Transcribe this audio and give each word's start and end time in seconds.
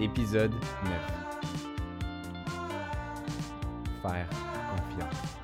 Épisode 0.00 0.52
9. 0.52 0.62
Faire 4.02 4.28
confiance. 4.70 5.34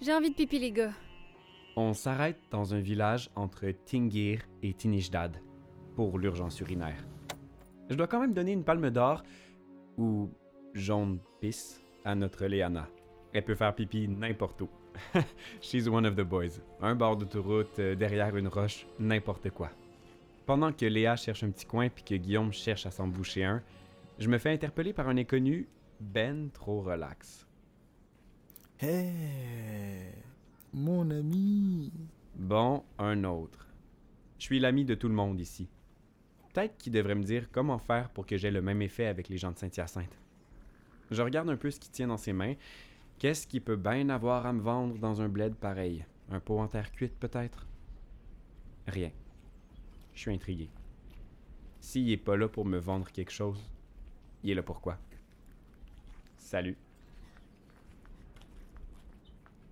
J'ai 0.00 0.12
envie 0.12 0.30
de 0.30 0.34
pipi, 0.34 0.58
les 0.58 0.70
gars. 0.70 0.92
On 1.76 1.94
s'arrête 1.94 2.38
dans 2.50 2.74
un 2.74 2.80
village 2.80 3.30
entre 3.34 3.70
Tingir 3.86 4.42
et 4.62 4.74
Tinishdad 4.74 5.40
pour 5.96 6.18
l'urgence 6.18 6.60
urinaire. 6.60 7.04
Je 7.90 7.94
dois 7.94 8.06
quand 8.06 8.20
même 8.20 8.32
donner 8.32 8.52
une 8.52 8.64
palme 8.64 8.90
d'or 8.90 9.22
ou 9.98 10.30
jaune 10.72 11.18
pisse 11.40 11.82
à 12.04 12.14
notre 12.14 12.46
Léana. 12.46 12.88
Elle 13.32 13.44
peut 13.44 13.54
faire 13.54 13.74
pipi 13.74 14.08
n'importe 14.08 14.62
où. 14.62 14.68
She's 15.60 15.88
one 15.88 16.06
of 16.06 16.14
the 16.14 16.22
boys. 16.22 16.60
Un 16.80 16.94
bord 16.94 17.16
d'autoroute, 17.16 17.78
euh, 17.78 17.94
derrière 17.94 18.36
une 18.36 18.48
roche, 18.48 18.86
n'importe 18.98 19.50
quoi. 19.50 19.70
Pendant 20.46 20.72
que 20.72 20.86
Léa 20.86 21.16
cherche 21.16 21.42
un 21.42 21.50
petit 21.50 21.66
coin 21.66 21.88
puis 21.88 22.04
que 22.04 22.14
Guillaume 22.14 22.52
cherche 22.52 22.86
à 22.86 22.90
s'en 22.90 23.08
boucher 23.08 23.44
un, 23.44 23.62
je 24.18 24.28
me 24.28 24.38
fais 24.38 24.52
interpeller 24.52 24.92
par 24.92 25.08
un 25.08 25.16
inconnu 25.16 25.68
ben 26.00 26.50
trop 26.52 26.80
relax. 26.82 27.46
Hé, 28.80 29.10
mon 30.72 31.10
ami. 31.10 31.92
Bon, 32.36 32.84
un 32.98 33.24
autre. 33.24 33.68
Je 34.38 34.44
suis 34.44 34.60
l'ami 34.60 34.84
de 34.84 34.94
tout 34.94 35.08
le 35.08 35.14
monde 35.14 35.40
ici. 35.40 35.68
Peut-être 36.54 36.78
qu'il 36.78 36.92
devrait 36.92 37.16
me 37.16 37.24
dire 37.24 37.48
comment 37.50 37.78
faire 37.78 38.08
pour 38.10 38.26
que 38.26 38.36
j'aie 38.36 38.52
le 38.52 38.62
même 38.62 38.80
effet 38.80 39.06
avec 39.06 39.28
les 39.28 39.36
gens 39.36 39.50
de 39.50 39.58
Saint-Hyacinthe. 39.58 40.16
Je 41.10 41.20
regarde 41.20 41.50
un 41.50 41.56
peu 41.56 41.68
ce 41.70 41.80
qu'il 41.80 41.90
tient 41.90 42.06
dans 42.06 42.16
ses 42.16 42.32
mains. 42.32 42.54
Qu'est-ce 43.18 43.46
qu'il 43.46 43.60
peut 43.60 43.76
bien 43.76 44.08
avoir 44.08 44.46
à 44.46 44.52
me 44.52 44.60
vendre 44.60 44.96
dans 44.98 45.20
un 45.20 45.28
bled 45.28 45.56
pareil? 45.56 46.06
Un 46.30 46.38
pot 46.38 46.60
en 46.60 46.68
terre 46.68 46.92
cuite, 46.92 47.18
peut-être? 47.18 47.66
Rien. 48.86 49.10
Je 50.14 50.20
suis 50.20 50.32
intrigué. 50.32 50.70
S'il 51.80 52.10
est 52.10 52.16
pas 52.16 52.36
là 52.36 52.48
pour 52.48 52.64
me 52.64 52.78
vendre 52.78 53.10
quelque 53.10 53.32
chose, 53.32 53.60
il 54.44 54.50
est 54.50 54.54
là 54.54 54.62
pourquoi 54.62 54.96
Salut. 56.38 56.76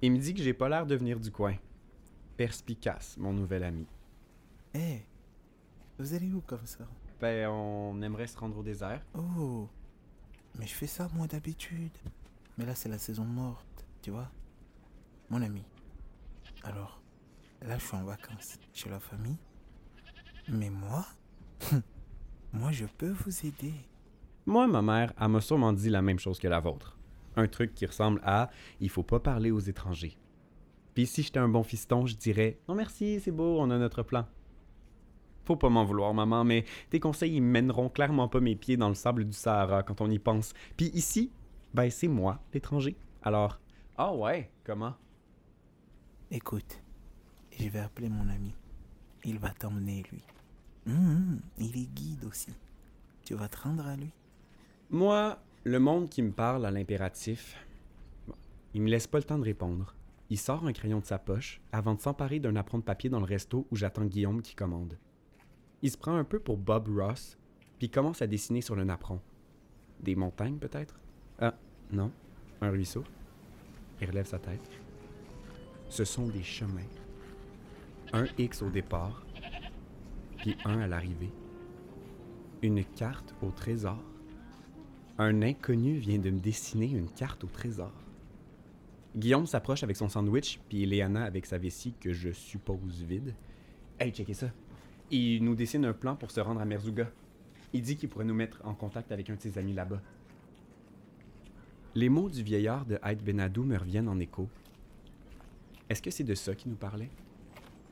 Il 0.02 0.10
me 0.10 0.18
dit 0.18 0.34
que 0.34 0.42
j'ai 0.42 0.52
pas 0.52 0.68
l'air 0.68 0.84
de 0.84 0.96
venir 0.96 1.20
du 1.20 1.30
coin. 1.30 1.54
Perspicace, 2.36 3.16
mon 3.18 3.32
nouvel 3.32 3.62
ami. 3.62 3.86
Hé, 4.74 5.06
vous 6.02 6.14
allez 6.14 6.32
où 6.32 6.40
comme 6.40 6.66
ça? 6.66 6.84
Ben, 7.20 7.48
on 7.48 8.02
aimerait 8.02 8.26
se 8.26 8.36
rendre 8.36 8.58
au 8.58 8.62
désert. 8.64 9.00
Oh, 9.14 9.68
mais 10.58 10.66
je 10.66 10.74
fais 10.74 10.88
ça 10.88 11.08
moi 11.14 11.28
d'habitude. 11.28 11.96
Mais 12.58 12.66
là 12.66 12.74
c'est 12.74 12.88
la 12.88 12.98
saison 12.98 13.24
morte, 13.24 13.86
tu 14.02 14.10
vois. 14.10 14.28
Mon 15.30 15.40
ami. 15.40 15.62
Alors, 16.64 17.00
là 17.62 17.78
je 17.78 17.86
suis 17.86 17.96
en 17.96 18.04
vacances 18.04 18.58
chez 18.72 18.90
la 18.90 18.98
famille. 18.98 19.38
Mais 20.48 20.70
moi, 20.70 21.06
moi 22.52 22.72
je 22.72 22.86
peux 22.98 23.10
vous 23.10 23.46
aider. 23.46 23.74
Moi, 24.44 24.66
ma 24.66 24.82
mère, 24.82 25.12
elle 25.20 25.28
m'a 25.28 25.40
sûrement 25.40 25.72
dit 25.72 25.88
la 25.88 26.02
même 26.02 26.18
chose 26.18 26.40
que 26.40 26.48
la 26.48 26.58
vôtre. 26.58 26.98
Un 27.36 27.46
truc 27.46 27.74
qui 27.74 27.86
ressemble 27.86 28.20
à 28.24 28.50
il 28.80 28.90
faut 28.90 29.04
pas 29.04 29.20
parler 29.20 29.52
aux 29.52 29.60
étrangers. 29.60 30.18
Puis 30.94 31.06
si 31.06 31.22
j'étais 31.22 31.38
un 31.38 31.48
bon 31.48 31.62
fiston, 31.62 32.06
je 32.06 32.16
dirais 32.16 32.58
non 32.68 32.74
merci, 32.74 33.20
c'est 33.20 33.30
beau, 33.30 33.60
on 33.60 33.70
a 33.70 33.78
notre 33.78 34.02
plan. 34.02 34.26
Faut 35.44 35.56
pas 35.56 35.68
m'en 35.68 35.84
vouloir, 35.84 36.14
maman, 36.14 36.44
mais 36.44 36.64
tes 36.90 37.00
conseils 37.00 37.36
ils 37.36 37.42
mèneront 37.42 37.88
clairement 37.88 38.28
pas 38.28 38.40
mes 38.40 38.56
pieds 38.56 38.76
dans 38.76 38.88
le 38.88 38.94
sable 38.94 39.24
du 39.24 39.32
Sahara 39.32 39.82
quand 39.82 40.00
on 40.00 40.10
y 40.10 40.18
pense. 40.18 40.52
Puis 40.76 40.90
ici, 40.94 41.32
ben 41.74 41.90
c'est 41.90 42.08
moi, 42.08 42.40
l'étranger. 42.52 42.96
Alors, 43.22 43.58
ah 43.96 44.14
ouais, 44.14 44.50
comment? 44.64 44.94
Écoute, 46.30 46.82
je 47.58 47.68
vais 47.68 47.80
appeler 47.80 48.08
mon 48.08 48.28
ami. 48.28 48.54
Il 49.24 49.38
va 49.38 49.50
t'emmener 49.50 50.02
lui. 50.10 50.22
Hum, 50.86 51.40
il 51.58 51.76
est 51.76 51.92
guide 51.92 52.24
aussi. 52.24 52.52
Tu 53.24 53.34
vas 53.34 53.48
te 53.48 53.58
rendre 53.58 53.86
à 53.86 53.96
lui. 53.96 54.12
Moi, 54.90 55.38
le 55.64 55.78
monde 55.78 56.08
qui 56.08 56.22
me 56.22 56.32
parle 56.32 56.66
à 56.66 56.70
l'impératif, 56.70 57.56
il 58.74 58.82
me 58.82 58.88
laisse 58.88 59.06
pas 59.06 59.18
le 59.18 59.24
temps 59.24 59.38
de 59.38 59.44
répondre. 59.44 59.94
Il 60.30 60.38
sort 60.38 60.66
un 60.66 60.72
crayon 60.72 61.00
de 61.00 61.04
sa 61.04 61.18
poche 61.18 61.60
avant 61.72 61.94
de 61.94 62.00
s'emparer 62.00 62.40
d'un 62.40 62.56
apron 62.56 62.78
de 62.78 62.82
papier 62.82 63.10
dans 63.10 63.20
le 63.20 63.26
resto 63.26 63.66
où 63.70 63.76
j'attends 63.76 64.06
Guillaume 64.06 64.42
qui 64.42 64.54
commande. 64.54 64.98
Il 65.82 65.90
se 65.90 65.98
prend 65.98 66.14
un 66.14 66.24
peu 66.24 66.38
pour 66.38 66.56
Bob 66.56 66.88
Ross, 66.96 67.36
puis 67.78 67.90
commence 67.90 68.22
à 68.22 68.28
dessiner 68.28 68.60
sur 68.60 68.76
le 68.76 68.84
napperon. 68.84 69.20
Des 70.00 70.14
montagnes 70.14 70.58
peut-être? 70.58 71.00
Ah, 71.40 71.54
non, 71.90 72.12
un 72.60 72.70
ruisseau. 72.70 73.02
Il 74.00 74.08
relève 74.08 74.26
sa 74.26 74.38
tête. 74.38 74.70
Ce 75.88 76.04
sont 76.04 76.28
des 76.28 76.42
chemins. 76.42 76.80
Un 78.12 78.26
X 78.38 78.62
au 78.62 78.70
départ, 78.70 79.26
puis 80.38 80.56
un 80.64 80.78
à 80.80 80.86
l'arrivée. 80.86 81.32
Une 82.62 82.84
carte 82.84 83.34
au 83.42 83.50
trésor. 83.50 84.02
Un 85.18 85.42
inconnu 85.42 85.96
vient 85.98 86.18
de 86.18 86.30
me 86.30 86.38
dessiner 86.38 86.90
une 86.90 87.10
carte 87.10 87.42
au 87.42 87.48
trésor. 87.48 87.92
Guillaume 89.16 89.46
s'approche 89.46 89.82
avec 89.82 89.96
son 89.96 90.08
sandwich, 90.08 90.60
puis 90.68 90.86
Léana 90.86 91.24
avec 91.24 91.44
sa 91.44 91.58
vessie 91.58 91.94
que 92.00 92.12
je 92.12 92.30
suppose 92.30 93.02
vide. 93.02 93.34
Hey, 93.98 94.12
checkez 94.12 94.34
ça. 94.34 94.46
Il 95.10 95.44
nous 95.44 95.54
dessine 95.54 95.84
un 95.84 95.92
plan 95.92 96.16
pour 96.16 96.30
se 96.30 96.40
rendre 96.40 96.60
à 96.60 96.64
Merzouga. 96.64 97.10
Il 97.72 97.82
dit 97.82 97.96
qu'il 97.96 98.08
pourrait 98.08 98.24
nous 98.24 98.34
mettre 98.34 98.60
en 98.64 98.74
contact 98.74 99.12
avec 99.12 99.30
un 99.30 99.34
de 99.34 99.40
ses 99.40 99.58
amis 99.58 99.72
là-bas. 99.72 100.00
Les 101.94 102.08
mots 102.08 102.30
du 102.30 102.42
vieillard 102.42 102.86
de 102.86 102.98
Haït 103.02 103.22
Benadou 103.22 103.64
me 103.64 103.76
reviennent 103.76 104.08
en 104.08 104.18
écho. 104.18 104.48
Est-ce 105.90 106.00
que 106.00 106.10
c'est 106.10 106.24
de 106.24 106.34
ça 106.34 106.54
qu'il 106.54 106.70
nous 106.70 106.76
parlait? 106.76 107.10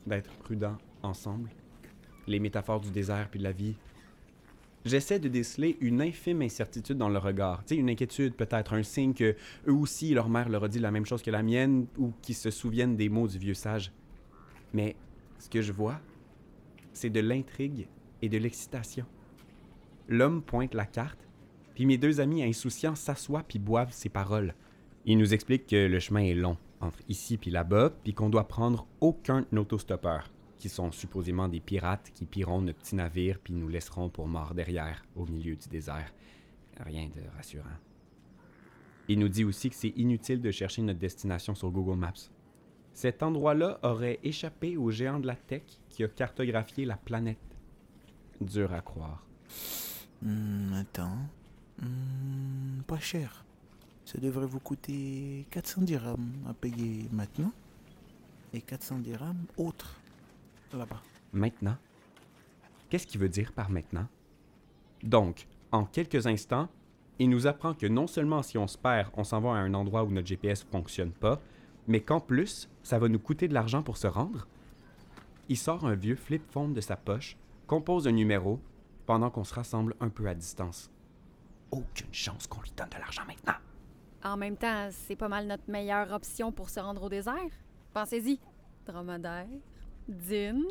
D'être 0.06 0.31
prudents 0.38 0.78
ensemble? 1.03 1.50
Les 2.26 2.38
métaphores 2.38 2.81
du 2.81 2.91
désert 2.91 3.28
puis 3.31 3.38
de 3.38 3.44
la 3.44 3.53
vie? 3.53 3.75
J'essaie 4.87 5.19
de 5.19 5.28
déceler 5.28 5.77
une 5.82 6.00
infime 6.00 6.41
incertitude 6.41 6.97
dans 6.97 7.10
le 7.10 7.19
regard. 7.19 7.62
Tu 7.66 7.75
sais, 7.75 7.81
une 7.81 7.91
inquiétude, 7.91 8.34
peut-être, 8.34 8.72
un 8.72 8.82
signe 8.82 9.12
que 9.12 9.37
eux 9.66 9.75
aussi, 9.75 10.15
leur 10.15 10.31
mère 10.31 10.48
leur 10.48 10.65
a 10.65 10.69
dit 10.69 10.78
la 10.78 10.91
même 10.91 11.04
chose 11.04 11.21
que 11.21 11.31
la 11.31 11.42
mienne, 11.42 11.87
ou 11.98 12.15
qu'ils 12.22 12.34
se 12.34 12.50
souviennent 12.50 12.97
des 12.97 13.10
mots 13.10 13.28
du 13.28 13.38
vieux 13.38 13.53
sage. 13.53 13.92
Mais 14.72 14.97
ce 15.38 15.50
que 15.50 15.60
je 15.60 15.72
vois, 15.72 16.00
c'est 16.92 17.10
de 17.10 17.20
l'intrigue 17.20 17.88
et 18.22 18.28
de 18.28 18.38
l'excitation. 18.38 19.06
L'homme 20.08 20.42
pointe 20.42 20.74
la 20.74 20.86
carte, 20.86 21.28
puis 21.74 21.86
mes 21.86 21.98
deux 21.98 22.20
amis 22.20 22.42
insouciants 22.42 22.94
s'assoient 22.94 23.44
puis 23.44 23.58
boivent 23.58 23.92
ses 23.92 24.08
paroles. 24.08 24.54
Il 25.06 25.18
nous 25.18 25.32
explique 25.32 25.66
que 25.66 25.86
le 25.86 25.98
chemin 25.98 26.24
est 26.24 26.34
long, 26.34 26.56
entre 26.80 26.98
ici 27.08 27.36
puis 27.36 27.50
là-bas, 27.50 27.90
puis 28.02 28.12
qu'on 28.12 28.28
doit 28.28 28.48
prendre 28.48 28.86
aucun 29.00 29.46
autostoppeur 29.56 30.30
qui 30.58 30.68
sont 30.68 30.92
supposément 30.92 31.48
des 31.48 31.60
pirates 31.60 32.10
qui 32.14 32.26
pilleront 32.26 32.60
notre 32.60 32.78
petit 32.78 32.94
navire 32.94 33.38
puis 33.42 33.54
nous 33.54 33.68
laisseront 33.68 34.10
pour 34.10 34.28
morts 34.28 34.54
derrière, 34.54 35.04
au 35.16 35.26
milieu 35.26 35.56
du 35.56 35.68
désert. 35.68 36.12
Rien 36.78 37.08
de 37.08 37.22
rassurant. 37.36 37.78
Il 39.08 39.18
nous 39.18 39.28
dit 39.28 39.44
aussi 39.44 39.70
que 39.70 39.76
c'est 39.76 39.92
inutile 39.96 40.40
de 40.40 40.50
chercher 40.50 40.82
notre 40.82 40.98
destination 40.98 41.54
sur 41.54 41.70
Google 41.70 41.98
Maps. 41.98 42.30
Cet 43.00 43.22
endroit-là 43.22 43.78
aurait 43.82 44.20
échappé 44.22 44.76
au 44.76 44.90
géant 44.90 45.20
de 45.20 45.26
la 45.26 45.34
tech 45.34 45.62
qui 45.88 46.04
a 46.04 46.08
cartographié 46.08 46.84
la 46.84 46.98
planète. 46.98 47.38
Dur 48.42 48.74
à 48.74 48.82
croire. 48.82 49.24
Hum, 50.22 50.74
attends. 50.74 51.16
Hum, 51.80 52.82
pas 52.86 52.98
cher. 52.98 53.46
Ça 54.04 54.18
devrait 54.18 54.44
vous 54.44 54.60
coûter 54.60 55.46
400 55.50 55.80
dirhams 55.80 56.30
à 56.46 56.52
payer 56.52 57.08
maintenant. 57.10 57.52
Et 58.52 58.60
400 58.60 58.98
dirhams 58.98 59.46
autres 59.56 59.98
là-bas. 60.74 61.00
Maintenant? 61.32 61.78
Qu'est-ce 62.90 63.06
qu'il 63.06 63.22
veut 63.22 63.30
dire 63.30 63.54
par 63.54 63.70
maintenant? 63.70 64.08
Donc, 65.02 65.46
en 65.72 65.86
quelques 65.86 66.26
instants, 66.26 66.68
il 67.18 67.30
nous 67.30 67.46
apprend 67.46 67.72
que 67.72 67.86
non 67.86 68.06
seulement 68.06 68.42
si 68.42 68.58
on 68.58 68.66
se 68.66 68.76
perd, 68.76 69.08
on 69.14 69.24
s'en 69.24 69.41
va 69.41 69.53
à 69.53 69.60
un 69.60 69.72
endroit 69.72 70.04
où 70.04 70.10
notre 70.10 70.28
GPS 70.28 70.64
fonctionne 70.64 71.12
pas, 71.12 71.41
mais 71.91 72.01
qu'en 72.01 72.21
plus, 72.21 72.69
ça 72.84 73.01
va 73.01 73.09
nous 73.09 73.19
coûter 73.19 73.48
de 73.48 73.53
l'argent 73.53 73.83
pour 73.83 73.97
se 73.97 74.07
rendre. 74.07 74.47
Il 75.48 75.59
sort 75.59 75.84
un 75.84 75.97
vieux 75.97 76.15
flip 76.15 76.48
phone 76.53 76.72
de 76.72 76.81
sa 76.81 76.97
poche, 76.97 77.37
compose 77.66 78.07
un 78.07 78.13
numéro, 78.13 78.60
pendant 79.07 79.28
qu'on 79.28 79.42
se 79.42 79.53
rassemble 79.53 79.97
un 79.98 80.09
peu 80.09 80.28
à 80.28 80.34
distance. 80.37 80.89
Aucune 81.72 82.15
chance 82.15 82.47
qu'on 82.47 82.63
lui 82.63 82.71
donne 82.77 82.91
de 82.91 82.98
l'argent 82.98 83.25
maintenant. 83.27 83.59
En 84.22 84.37
même 84.37 84.57
temps, 84.57 84.89
c'est 84.92 85.16
pas 85.16 85.28
mal 85.28 85.48
notre 85.48 85.69
meilleure 85.69 86.13
option 86.13 86.53
pour 86.53 86.71
se 86.71 86.78
rendre 86.78 87.03
au 87.03 87.09
désert. 87.09 87.34
Pensez-y. 87.92 88.39
Dromadaire, 88.87 89.48
dîne. 90.07 90.69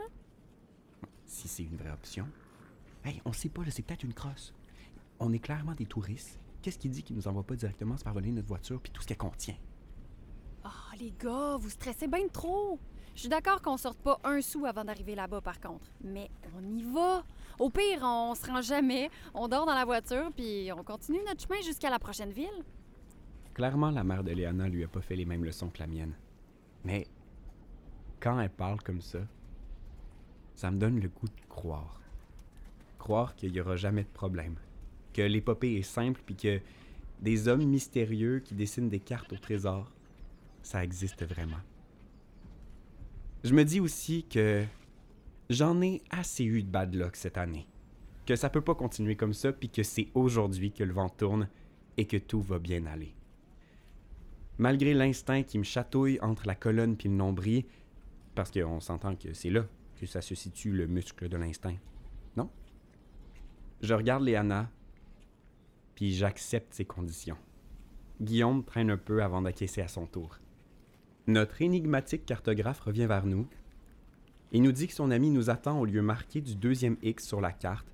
Si 1.25 1.49
c'est 1.49 1.63
une 1.63 1.75
vraie 1.75 1.91
option. 1.91 2.29
Hey, 3.03 3.21
on 3.25 3.33
sait 3.33 3.49
pas, 3.49 3.63
c'est 3.69 3.81
peut-être 3.81 4.03
une 4.03 4.13
crosse. 4.13 4.53
On 5.19 5.33
est 5.33 5.39
clairement 5.39 5.73
des 5.73 5.85
touristes. 5.85 6.39
Qu'est-ce 6.61 6.79
qui 6.79 6.87
dit 6.87 7.03
qu'il 7.03 7.17
nous 7.17 7.27
envoie 7.27 7.43
pas 7.43 7.55
directement 7.55 7.97
se 7.97 8.03
faire 8.03 8.13
voler 8.13 8.31
notre 8.31 8.47
voiture 8.47 8.79
puis 8.79 8.93
tout 8.93 9.01
ce 9.01 9.07
qu'elle 9.07 9.17
contient? 9.17 9.57
Les 10.99 11.13
gars, 11.17 11.55
vous 11.57 11.69
stressez 11.69 12.07
bien 12.07 12.27
trop. 12.27 12.77
Je 13.15 13.21
suis 13.21 13.29
d'accord 13.29 13.61
qu'on 13.61 13.77
sorte 13.77 13.99
pas 14.01 14.19
un 14.25 14.41
sou 14.41 14.65
avant 14.65 14.83
d'arriver 14.83 15.15
là-bas, 15.15 15.39
par 15.39 15.61
contre. 15.61 15.89
Mais 16.03 16.29
On 16.57 16.77
y 16.77 16.83
va. 16.83 17.23
Au 17.57 17.69
pire, 17.69 17.99
on 18.01 18.35
se 18.35 18.45
rend 18.45 18.61
jamais. 18.61 19.09
On 19.33 19.47
dort 19.47 19.65
dans 19.65 19.75
la 19.75 19.85
voiture, 19.85 20.29
puis 20.35 20.69
on 20.77 20.83
continue 20.83 21.19
notre 21.25 21.41
chemin 21.41 21.61
jusqu'à 21.61 21.89
la 21.89 21.99
prochaine 21.99 22.31
ville. 22.31 22.65
Clairement, 23.53 23.91
la 23.91 24.03
mère 24.03 24.25
de 24.25 24.31
Léana 24.31 24.67
lui 24.67 24.83
a 24.83 24.87
pas 24.89 24.99
fait 24.99 25.15
les 25.15 25.25
mêmes 25.25 25.45
leçons 25.45 25.69
que 25.69 25.79
la 25.79 25.87
mienne. 25.87 26.15
Mais 26.83 27.07
quand 28.19 28.39
elle 28.39 28.49
parle 28.49 28.81
comme 28.81 29.01
ça, 29.01 29.19
ça 30.55 30.69
me 30.69 30.79
donne 30.79 30.99
le 30.99 31.07
goût 31.07 31.27
de 31.27 31.47
croire. 31.47 32.01
Croire 32.97 33.35
qu'il 33.35 33.53
n'y 33.53 33.61
aura 33.61 33.77
jamais 33.77 34.03
de 34.03 34.09
problème. 34.09 34.55
Que 35.13 35.21
l'épopée 35.21 35.75
est 35.75 35.81
simple, 35.81 36.21
puis 36.25 36.35
que 36.35 36.59
des 37.21 37.47
hommes 37.47 37.63
mystérieux 37.63 38.39
qui 38.39 38.53
dessinent 38.53 38.89
des 38.89 38.99
cartes 38.99 39.31
au 39.31 39.37
trésor, 39.37 39.89
ça 40.61 40.83
existe 40.83 41.25
vraiment. 41.25 41.59
Je 43.43 43.53
me 43.53 43.63
dis 43.63 43.79
aussi 43.79 44.25
que 44.25 44.65
j'en 45.49 45.81
ai 45.81 46.01
assez 46.09 46.43
eu 46.43 46.63
de 46.63 46.69
bad 46.69 46.93
luck 46.93 47.15
cette 47.15 47.37
année. 47.37 47.67
Que 48.25 48.35
ça 48.35 48.49
peut 48.49 48.61
pas 48.61 48.75
continuer 48.75 49.15
comme 49.15 49.33
ça, 49.33 49.53
puis 49.53 49.69
que 49.69 49.83
c'est 49.83 50.09
aujourd'hui 50.13 50.71
que 50.71 50.83
le 50.83 50.93
vent 50.93 51.09
tourne 51.09 51.49
et 51.97 52.05
que 52.05 52.17
tout 52.17 52.41
va 52.41 52.59
bien 52.59 52.85
aller. 52.85 53.15
Malgré 54.57 54.93
l'instinct 54.93 55.43
qui 55.43 55.57
me 55.57 55.63
chatouille 55.63 56.19
entre 56.21 56.45
la 56.45 56.55
colonne 56.55 56.97
puis 56.97 57.09
le 57.09 57.15
nombril, 57.15 57.63
parce 58.35 58.51
qu'on 58.51 58.79
s'entend 58.79 59.15
que 59.15 59.33
c'est 59.33 59.49
là 59.49 59.65
que 59.99 60.05
ça 60.05 60.21
se 60.21 60.35
situe 60.35 60.71
le 60.71 60.87
muscle 60.87 61.27
de 61.27 61.37
l'instinct. 61.37 61.75
Non? 62.37 62.49
Je 63.81 63.93
regarde 63.93 64.23
Léana, 64.23 64.69
puis 65.95 66.13
j'accepte 66.13 66.73
ses 66.73 66.85
conditions. 66.85 67.37
Guillaume 68.21 68.63
traîne 68.63 68.91
un 68.91 68.97
peu 68.97 69.23
avant 69.23 69.41
d'acquiescer 69.41 69.81
à 69.81 69.87
son 69.87 70.05
tour. 70.05 70.39
Notre 71.29 71.61
énigmatique 71.61 72.25
cartographe 72.25 72.79
revient 72.79 73.05
vers 73.05 73.27
nous 73.27 73.45
et 74.51 74.59
nous 74.59 74.71
dit 74.71 74.87
que 74.87 74.95
son 74.95 75.11
ami 75.11 75.29
nous 75.29 75.51
attend 75.51 75.79
au 75.79 75.85
lieu 75.85 76.01
marqué 76.01 76.41
du 76.41 76.55
deuxième 76.55 76.97
X 77.03 77.27
sur 77.27 77.39
la 77.39 77.51
carte 77.51 77.85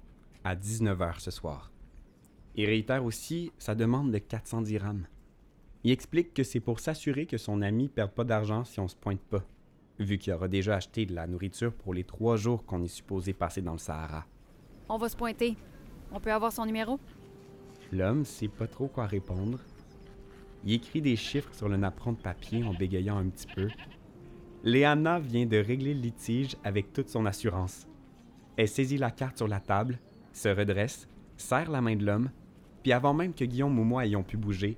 à 0.45 0.55
19h 0.55 1.19
ce 1.19 1.31
soir. 1.31 1.69
Il 2.55 2.65
réitère 2.65 3.03
aussi 3.03 3.51
sa 3.57 3.75
demande 3.75 4.13
de 4.13 4.19
400 4.19 4.61
dirhams. 4.61 5.05
Il 5.83 5.91
explique 5.91 6.33
que 6.33 6.43
c'est 6.43 6.61
pour 6.61 6.79
s'assurer 6.79 7.25
que 7.25 7.37
son 7.37 7.61
ami 7.61 7.89
perde 7.89 8.11
pas 8.11 8.23
d'argent 8.23 8.63
si 8.63 8.79
on 8.79 8.87
se 8.87 8.95
pointe 8.95 9.19
pas, 9.19 9.43
vu 9.99 10.17
qu'il 10.17 10.31
aura 10.31 10.47
déjà 10.47 10.77
acheté 10.77 11.05
de 11.05 11.13
la 11.13 11.27
nourriture 11.27 11.73
pour 11.73 11.93
les 11.93 12.05
trois 12.05 12.37
jours 12.37 12.63
qu'on 12.65 12.83
est 12.83 12.87
supposé 12.87 13.33
passer 13.33 13.61
dans 13.61 13.73
le 13.73 13.79
Sahara. 13.79 14.25
On 14.87 14.97
va 14.97 15.09
se 15.09 15.17
pointer. 15.17 15.57
On 16.13 16.21
peut 16.21 16.31
avoir 16.31 16.53
son 16.53 16.65
numéro? 16.65 17.01
L'homme 17.91 18.23
sait 18.23 18.47
pas 18.47 18.67
trop 18.67 18.87
quoi 18.87 19.07
répondre. 19.07 19.59
Il 20.65 20.73
écrit 20.73 21.01
des 21.01 21.15
chiffres 21.15 21.53
sur 21.53 21.69
le 21.69 21.77
napperon 21.77 22.13
de 22.13 22.17
papier 22.17 22.63
en 22.63 22.73
bégayant 22.73 23.17
un 23.17 23.29
petit 23.29 23.47
peu. 23.47 23.67
Léana 24.63 25.19
vient 25.19 25.45
de 25.45 25.57
régler 25.57 25.93
le 25.93 26.01
litige 26.01 26.57
avec 26.63 26.91
toute 26.91 27.09
son 27.09 27.27
assurance. 27.27 27.87
Elle 28.57 28.67
saisit 28.67 28.97
la 28.97 29.11
carte 29.11 29.37
sur 29.37 29.47
la 29.47 29.59
table, 29.59 29.99
se 30.33 30.49
redresse, 30.49 31.07
serre 31.37 31.69
la 31.69 31.81
main 31.81 31.95
de 31.95 32.05
l'homme, 32.05 32.31
puis 32.81 32.93
avant 32.93 33.13
même 33.13 33.33
que 33.33 33.45
Guillaume 33.45 33.77
ou 33.77 33.83
moi 33.83 34.05
ayons 34.05 34.23
pu 34.23 34.37
bouger, 34.37 34.77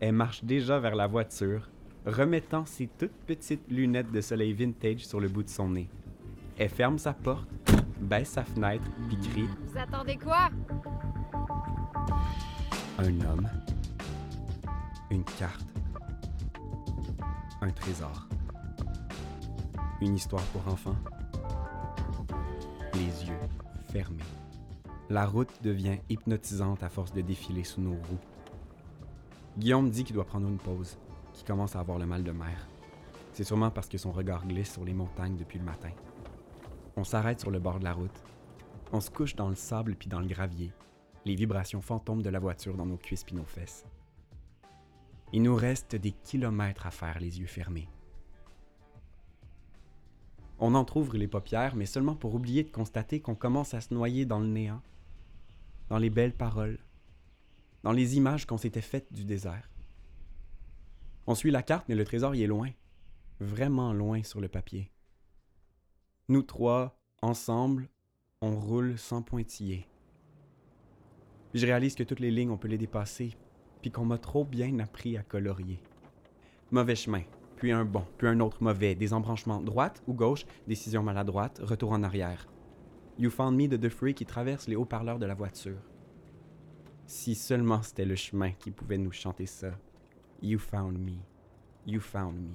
elle 0.00 0.14
marche 0.14 0.42
déjà 0.42 0.78
vers 0.78 0.94
la 0.94 1.06
voiture, 1.06 1.68
remettant 2.06 2.64
ses 2.64 2.88
toutes 2.98 3.12
petites 3.26 3.70
lunettes 3.70 4.10
de 4.10 4.22
soleil 4.22 4.54
vintage 4.54 5.04
sur 5.06 5.20
le 5.20 5.28
bout 5.28 5.42
de 5.42 5.50
son 5.50 5.68
nez. 5.68 5.88
Elle 6.58 6.70
ferme 6.70 6.98
sa 6.98 7.12
porte, 7.12 7.48
baisse 8.00 8.30
sa 8.30 8.44
fenêtre, 8.44 8.84
puis 9.08 9.18
crie 9.18 9.48
Vous 9.66 9.78
attendez 9.78 10.16
quoi? 10.16 10.48
Un 12.98 13.20
homme, 13.20 13.48
une 15.10 15.24
carte, 15.24 15.66
un 17.60 17.70
trésor, 17.70 18.28
une 20.00 20.14
histoire 20.14 20.44
pour 20.44 20.66
enfants, 20.72 20.96
les 22.94 23.28
yeux 23.28 23.38
fermés. 23.92 24.22
La 25.08 25.26
route 25.26 25.50
devient 25.62 25.98
hypnotisante 26.08 26.84
à 26.84 26.88
force 26.88 27.12
de 27.12 27.22
défiler 27.22 27.64
sous 27.64 27.80
nos 27.80 27.94
roues. 27.94 28.18
Guillaume 29.58 29.90
dit 29.90 30.04
qu'il 30.04 30.14
doit 30.14 30.24
prendre 30.24 30.46
une 30.46 30.58
pause, 30.58 30.96
qu'il 31.32 31.44
commence 31.44 31.74
à 31.74 31.80
avoir 31.80 31.98
le 31.98 32.06
mal 32.06 32.22
de 32.22 32.30
mer. 32.30 32.68
C'est 33.32 33.42
sûrement 33.42 33.70
parce 33.70 33.88
que 33.88 33.98
son 33.98 34.12
regard 34.12 34.46
glisse 34.46 34.72
sur 34.72 34.84
les 34.84 34.94
montagnes 34.94 35.36
depuis 35.36 35.58
le 35.58 35.64
matin. 35.64 35.90
On 36.96 37.02
s'arrête 37.02 37.40
sur 37.40 37.50
le 37.50 37.58
bord 37.58 37.80
de 37.80 37.84
la 37.84 37.94
route. 37.94 38.22
On 38.92 39.00
se 39.00 39.10
couche 39.10 39.34
dans 39.34 39.48
le 39.48 39.56
sable 39.56 39.96
puis 39.96 40.08
dans 40.08 40.20
le 40.20 40.28
gravier, 40.28 40.72
les 41.24 41.34
vibrations 41.34 41.82
fantômes 41.82 42.22
de 42.22 42.30
la 42.30 42.38
voiture 42.38 42.76
dans 42.76 42.86
nos 42.86 42.96
cuisses 42.96 43.24
puis 43.24 43.34
nos 43.34 43.44
fesses. 43.44 43.84
Il 45.32 45.42
nous 45.42 45.54
reste 45.54 45.94
des 45.94 46.12
kilomètres 46.12 46.86
à 46.86 46.90
faire 46.90 47.20
les 47.20 47.38
yeux 47.40 47.46
fermés. 47.46 47.88
On 50.58 50.74
entr'ouvre 50.74 51.16
les 51.16 51.28
paupières, 51.28 51.76
mais 51.76 51.86
seulement 51.86 52.16
pour 52.16 52.34
oublier 52.34 52.64
de 52.64 52.70
constater 52.70 53.20
qu'on 53.20 53.34
commence 53.34 53.72
à 53.72 53.80
se 53.80 53.94
noyer 53.94 54.26
dans 54.26 54.40
le 54.40 54.48
néant, 54.48 54.82
dans 55.88 55.98
les 55.98 56.10
belles 56.10 56.34
paroles, 56.34 56.78
dans 57.82 57.92
les 57.92 58.16
images 58.16 58.44
qu'on 58.44 58.58
s'était 58.58 58.80
faites 58.80 59.12
du 59.12 59.24
désert. 59.24 59.70
On 61.26 61.34
suit 61.34 61.50
la 61.50 61.62
carte, 61.62 61.88
mais 61.88 61.94
le 61.94 62.04
trésor 62.04 62.34
y 62.34 62.42
est 62.42 62.48
loin, 62.48 62.70
vraiment 63.38 63.92
loin 63.92 64.22
sur 64.22 64.40
le 64.40 64.48
papier. 64.48 64.90
Nous 66.28 66.42
trois, 66.42 67.00
ensemble, 67.22 67.88
on 68.42 68.58
roule 68.58 68.98
sans 68.98 69.22
pointiller. 69.22 69.86
Je 71.54 71.66
réalise 71.66 71.94
que 71.94 72.02
toutes 72.02 72.20
les 72.20 72.30
lignes, 72.30 72.50
on 72.50 72.58
peut 72.58 72.68
les 72.68 72.78
dépasser, 72.78 73.36
puis 73.80 73.90
qu'on 73.90 74.04
m'a 74.04 74.18
trop 74.18 74.44
bien 74.44 74.78
appris 74.78 75.16
à 75.16 75.22
colorier. 75.22 75.82
Mauvais 76.70 76.96
chemin, 76.96 77.22
puis 77.56 77.72
un 77.72 77.84
bon, 77.84 78.04
puis 78.16 78.26
un 78.26 78.40
autre 78.40 78.62
mauvais, 78.62 78.94
des 78.94 79.12
embranchements 79.12 79.60
droite 79.60 80.02
ou 80.06 80.14
gauche, 80.14 80.46
décision 80.66 81.02
maladroite, 81.02 81.60
retour 81.62 81.92
en 81.92 82.02
arrière. 82.02 82.46
You 83.18 83.28
Found 83.28 83.58
Me 83.58 83.68
de 83.68 83.76
The 83.76 84.14
qui 84.14 84.24
traverse 84.24 84.66
les 84.66 84.76
haut-parleurs 84.76 85.18
de 85.18 85.26
la 85.26 85.34
voiture. 85.34 85.78
Si 87.06 87.34
seulement 87.34 87.82
c'était 87.82 88.06
le 88.06 88.14
chemin 88.14 88.52
qui 88.52 88.70
pouvait 88.70 88.96
nous 88.96 89.12
chanter 89.12 89.44
ça. 89.44 89.72
You 90.40 90.58
found 90.58 90.98
me. 90.98 91.18
You 91.86 92.00
found 92.00 92.36
me. 92.40 92.54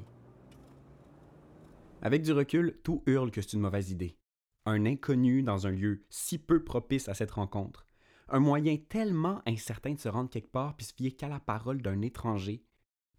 Avec 2.02 2.24
du 2.24 2.32
recul, 2.32 2.80
tout 2.84 3.04
hurle 3.06 3.30
que 3.30 3.42
c'est 3.42 3.54
une 3.54 3.60
mauvaise 3.60 3.92
idée. 3.92 4.18
Un 4.66 4.86
inconnu 4.88 5.44
dans 5.44 5.68
un 5.68 5.72
lieu 5.72 6.04
si 6.10 6.40
peu 6.40 6.64
propice 6.64 7.10
à 7.10 7.14
cette 7.14 7.32
rencontre. 7.32 7.86
Un 8.28 8.40
moyen 8.40 8.78
tellement 8.90 9.42
incertain 9.46 9.94
de 9.94 10.00
se 10.00 10.10
rendre 10.10 10.30
quelque 10.30 10.52
part 10.52 10.76
puis 10.76 10.86
se 10.86 10.94
fier 10.94 11.16
qu'à 11.16 11.30
la 11.30 11.40
parole 11.40 11.82
d'un 11.82 12.02
étranger. 12.02 12.64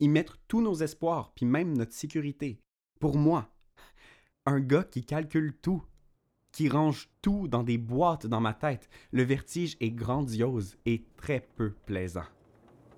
Y 0.01 0.09
mettre 0.09 0.39
tous 0.49 0.61
nos 0.61 0.75
espoirs 0.75 1.33
puis 1.35 1.47
même 1.47 1.77
notre 1.77 1.93
sécurité. 1.93 2.61
Pour 2.99 3.17
moi, 3.17 3.51
un 4.47 4.61
gars 4.61 4.85
qui 4.85 5.05
calcule 5.05 5.57
tout, 5.61 5.83
qui 6.53 6.69
range 6.69 7.11
tout 7.21 7.49
dans 7.49 7.63
des 7.63 7.79
boîtes 7.79 8.27
dans 8.27 8.41
ma 8.41 8.55
tête. 8.55 8.89
Le 9.13 9.23
vertige 9.23 9.77
est 9.81 9.91
grandiose 9.91 10.77
et 10.87 11.07
très 11.17 11.41
peu 11.41 11.73
plaisant. 11.87 12.25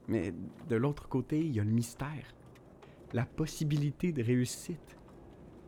Mais 0.07 0.33
de 0.69 0.77
l'autre 0.77 1.09
côté, 1.09 1.41
il 1.41 1.55
y 1.55 1.61
a 1.61 1.65
le 1.65 1.71
mystère, 1.71 2.35
la 3.13 3.27
possibilité 3.27 4.13
de 4.13 4.23
réussite. 4.23 4.97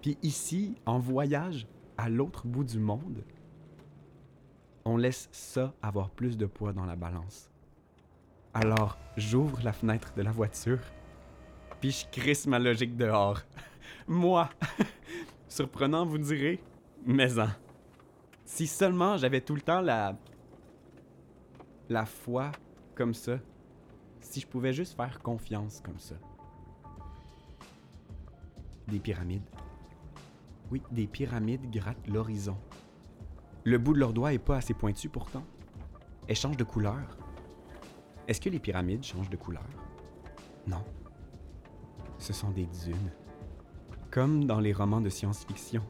Puis 0.00 0.16
ici, 0.22 0.76
en 0.86 0.98
voyage 0.98 1.66
à 1.98 2.08
l'autre 2.08 2.46
bout 2.46 2.64
du 2.64 2.78
monde, 2.78 3.24
on 4.90 4.96
laisse 4.96 5.28
ça 5.30 5.72
avoir 5.82 6.10
plus 6.10 6.36
de 6.36 6.46
poids 6.46 6.72
dans 6.72 6.84
la 6.84 6.96
balance. 6.96 7.48
Alors, 8.52 8.98
j'ouvre 9.16 9.60
la 9.62 9.72
fenêtre 9.72 10.12
de 10.16 10.22
la 10.22 10.32
voiture, 10.32 10.80
puis 11.80 11.92
je 11.92 12.06
crisse 12.10 12.48
ma 12.48 12.58
logique 12.58 12.96
dehors. 12.96 13.40
Moi! 14.08 14.50
Surprenant, 15.48 16.04
vous 16.04 16.18
direz, 16.18 16.60
mais 17.06 17.38
en. 17.38 17.50
Si 18.44 18.66
seulement 18.66 19.16
j'avais 19.16 19.40
tout 19.40 19.54
le 19.54 19.60
temps 19.60 19.80
la. 19.80 20.16
la 21.88 22.04
foi 22.04 22.50
comme 22.96 23.14
ça. 23.14 23.38
Si 24.20 24.40
je 24.40 24.46
pouvais 24.48 24.72
juste 24.72 24.96
faire 24.96 25.20
confiance 25.20 25.80
comme 25.84 26.00
ça. 26.00 26.16
Des 28.88 28.98
pyramides. 28.98 29.48
Oui, 30.72 30.82
des 30.90 31.06
pyramides 31.06 31.70
grattent 31.70 32.08
l'horizon. 32.08 32.58
Le 33.70 33.78
bout 33.78 33.92
de 33.92 34.00
leurs 34.00 34.12
doigts 34.12 34.32
est 34.32 34.40
pas 34.40 34.56
assez 34.56 34.74
pointu 34.74 35.08
pourtant. 35.08 35.44
Elles 36.26 36.34
changent 36.34 36.56
de 36.56 36.64
couleur. 36.64 37.16
Est-ce 38.26 38.40
que 38.40 38.48
les 38.48 38.58
pyramides 38.58 39.04
changent 39.04 39.30
de 39.30 39.36
couleur? 39.36 39.62
Non. 40.66 40.82
Ce 42.18 42.32
sont 42.32 42.50
des 42.50 42.66
dunes. 42.84 43.12
Comme 44.10 44.44
dans 44.44 44.58
les 44.58 44.72
romans 44.72 45.00
de 45.00 45.08
science-fiction 45.08 45.82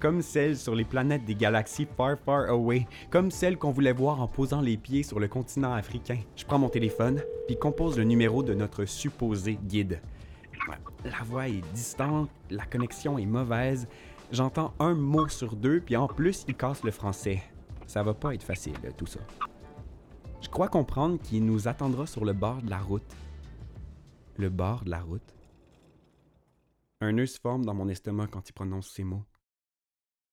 comme 0.00 0.22
celles 0.22 0.56
sur 0.56 0.76
les 0.76 0.84
planètes 0.84 1.24
des 1.24 1.34
galaxies 1.34 1.88
far 1.96 2.16
far 2.24 2.48
away, 2.50 2.86
comme 3.10 3.32
celles 3.32 3.56
qu'on 3.56 3.72
voulait 3.72 3.90
voir 3.90 4.20
en 4.20 4.28
posant 4.28 4.60
les 4.60 4.76
pieds 4.76 5.02
sur 5.02 5.18
le 5.18 5.26
continent 5.26 5.72
africain. 5.72 6.20
Je 6.36 6.44
prends 6.44 6.60
mon 6.60 6.68
téléphone, 6.68 7.20
puis 7.48 7.58
compose 7.58 7.98
le 7.98 8.04
numéro 8.04 8.44
de 8.44 8.54
notre 8.54 8.84
supposé 8.84 9.58
guide. 9.60 10.00
La 11.04 11.24
voix 11.24 11.48
est 11.48 11.62
distante, 11.72 12.30
la 12.50 12.64
connexion 12.64 13.18
est 13.18 13.26
mauvaise, 13.26 13.88
j'entends 14.30 14.74
un 14.78 14.94
mot 14.94 15.28
sur 15.28 15.56
deux, 15.56 15.80
puis 15.80 15.96
en 15.96 16.08
plus, 16.08 16.44
il 16.48 16.54
casse 16.54 16.84
le 16.84 16.90
français. 16.90 17.42
Ça 17.86 18.02
va 18.02 18.14
pas 18.14 18.34
être 18.34 18.42
facile, 18.42 18.76
tout 18.96 19.06
ça. 19.06 19.20
Je 20.40 20.48
crois 20.48 20.68
comprendre 20.68 21.20
qu'il 21.20 21.44
nous 21.44 21.68
attendra 21.68 22.06
sur 22.06 22.24
le 22.24 22.32
bord 22.32 22.62
de 22.62 22.70
la 22.70 22.78
route. 22.78 23.16
Le 24.36 24.50
bord 24.50 24.84
de 24.84 24.90
la 24.90 25.00
route? 25.00 25.34
Un 27.00 27.12
nœud 27.12 27.26
se 27.26 27.40
forme 27.40 27.64
dans 27.64 27.74
mon 27.74 27.88
estomac 27.88 28.28
quand 28.28 28.48
il 28.48 28.52
prononce 28.52 28.90
ces 28.90 29.04
mots. 29.04 29.24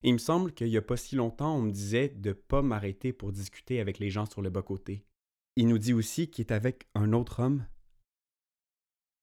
Il 0.04 0.14
me 0.14 0.20
semble 0.20 0.52
qu'il 0.52 0.68
n'y 0.68 0.78
a 0.78 0.82
pas 0.82 0.98
si 0.98 1.16
longtemps, 1.16 1.56
on 1.56 1.64
me 1.64 1.72
disait 1.72 2.10
de 2.10 2.34
pas 2.34 2.62
m'arrêter 2.62 3.14
pour 3.14 3.32
discuter 3.32 3.80
avec 3.80 3.98
les 3.98 4.10
gens 4.10 4.26
sur 4.26 4.42
le 4.42 4.50
bas-côté. 4.50 5.04
Il 5.56 5.68
nous 5.68 5.80
dit 5.80 5.94
aussi 5.94 6.30
qu'il 6.30 6.46
est 6.46 6.52
avec 6.52 6.88
un 6.94 7.14
autre 7.14 7.42
homme, 7.42 7.66